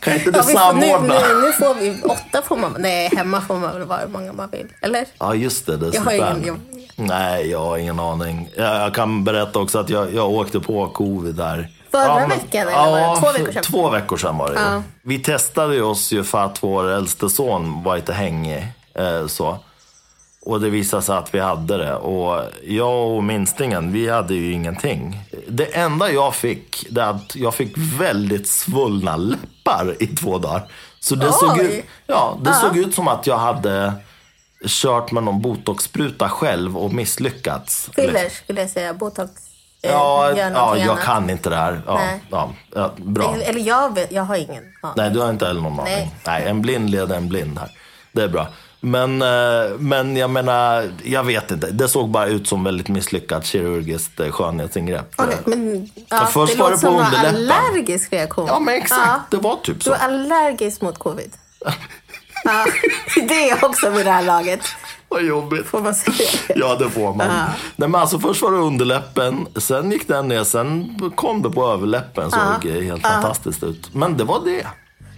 [0.00, 0.54] Kan inte du Ja, får, nu,
[0.86, 1.14] samordna?
[1.14, 4.32] nu, nu får vi, åtta får man, nej hemma får man väl vara hur många
[4.32, 4.66] man vill.
[4.80, 5.04] Eller?
[5.18, 5.76] Ja, just det.
[5.76, 6.56] det är Jag har ingen, jag,
[6.96, 8.48] Nej, jag har ingen aning.
[8.56, 11.68] Jag, jag kan berätta också att jag, jag åkte på covid där.
[11.90, 13.20] Förra men- veckan, eller ja, det?
[13.20, 13.62] Två veckor sedan?
[13.62, 14.60] Två veckor sedan var det.
[14.60, 14.82] Ja.
[15.02, 18.66] Vi testade oss ju för att vår äldste son var lite hängig.
[18.94, 19.58] Eh, så.
[20.46, 21.94] Och det visade sig att vi hade det.
[21.94, 25.20] Och jag och minstingen, vi hade ju ingenting.
[25.48, 30.62] Det enda jag fick, det är att jag fick väldigt svullna läppar i två dagar.
[31.00, 31.64] Så det, såg, Oj.
[31.78, 33.92] ut, ja, det såg ut som att jag hade
[34.66, 37.90] kört med någon botoxspruta själv och misslyckats.
[37.94, 39.30] filler skulle jag säga, botox.
[39.82, 41.04] eh, Ja, ja jag annat.
[41.04, 41.82] kan inte det här.
[41.86, 43.34] Ja, ja, ja, bra.
[43.44, 44.94] Eller, jag, jag har ingen aning.
[44.96, 45.92] Nej, du har inte heller någon aning.
[45.94, 46.14] Nej.
[46.26, 47.70] Nej, en blind leder en blind här.
[48.12, 48.46] Det är bra.
[48.84, 51.70] Men, eh, men jag menar, jag vet inte.
[51.70, 55.12] Det såg bara ut som väldigt misslyckat kirurgiskt eh, skönhetsingrepp.
[55.16, 57.34] Okej, men ja, först det var det på underläppen.
[57.34, 58.46] allergisk reaktion.
[58.48, 59.00] Ja, men exakt.
[59.06, 59.20] Ja.
[59.30, 59.92] Det var typ Du så.
[59.92, 61.32] är allergisk mot covid.
[62.44, 62.66] ja,
[63.28, 64.60] det är också vid det här laget.
[65.08, 65.66] Vad jobbigt.
[65.66, 66.16] Får man säga
[66.48, 66.54] det?
[66.56, 67.28] Ja, det får man.
[67.76, 71.66] Nej, men alltså, först var det underläppen, sen gick den ner, sen kom det på
[71.66, 72.30] överläppen.
[72.30, 73.94] Såg eh, helt fantastiskt ut.
[73.94, 74.66] Men det var det.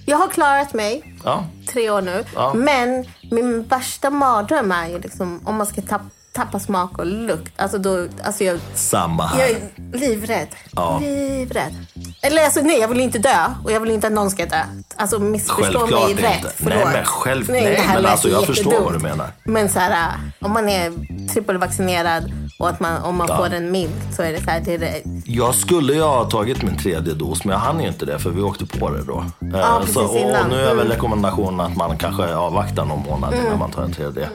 [0.09, 1.45] Jag har klarat mig Ja.
[1.69, 2.25] tre år nu.
[2.35, 2.55] Ja.
[2.55, 6.03] Men min värsta mardröm är ju liksom om man ska tapp,
[6.37, 7.53] tappa smak och lukt.
[7.57, 9.41] Alltså då, alltså jag, Samma här.
[9.41, 9.59] jag är
[9.93, 10.49] livrädd.
[10.73, 10.99] Ja.
[11.03, 11.75] Livrädd.
[12.23, 13.47] Eller alltså nej, jag vill inte dö.
[13.65, 14.63] Och jag vill inte att någon ska dö.
[14.97, 16.37] Alltså missförstå Självklart mig rätt.
[16.37, 16.53] inte.
[16.57, 16.75] Förlåt.
[16.85, 19.27] Nej, men själv- nej, här men alltså, jag förstår vad du menar.
[19.45, 20.11] Men så här,
[20.41, 20.93] om man är
[21.29, 24.75] trippelvaccinerad och att man, om man får en mild så är det så här, det
[24.75, 28.07] är det, Jag skulle ju ha tagit min tredje dos, men jag hann ju inte
[28.07, 29.19] det för vi åkte på det då.
[29.19, 30.49] Eh, Ja, precis så, och innan.
[30.49, 30.89] nu är väl Mm.
[30.93, 34.29] rekommendationen att man kanske avvaktar någon månad innan man tar en tredje.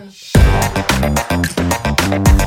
[1.98, 2.42] Thank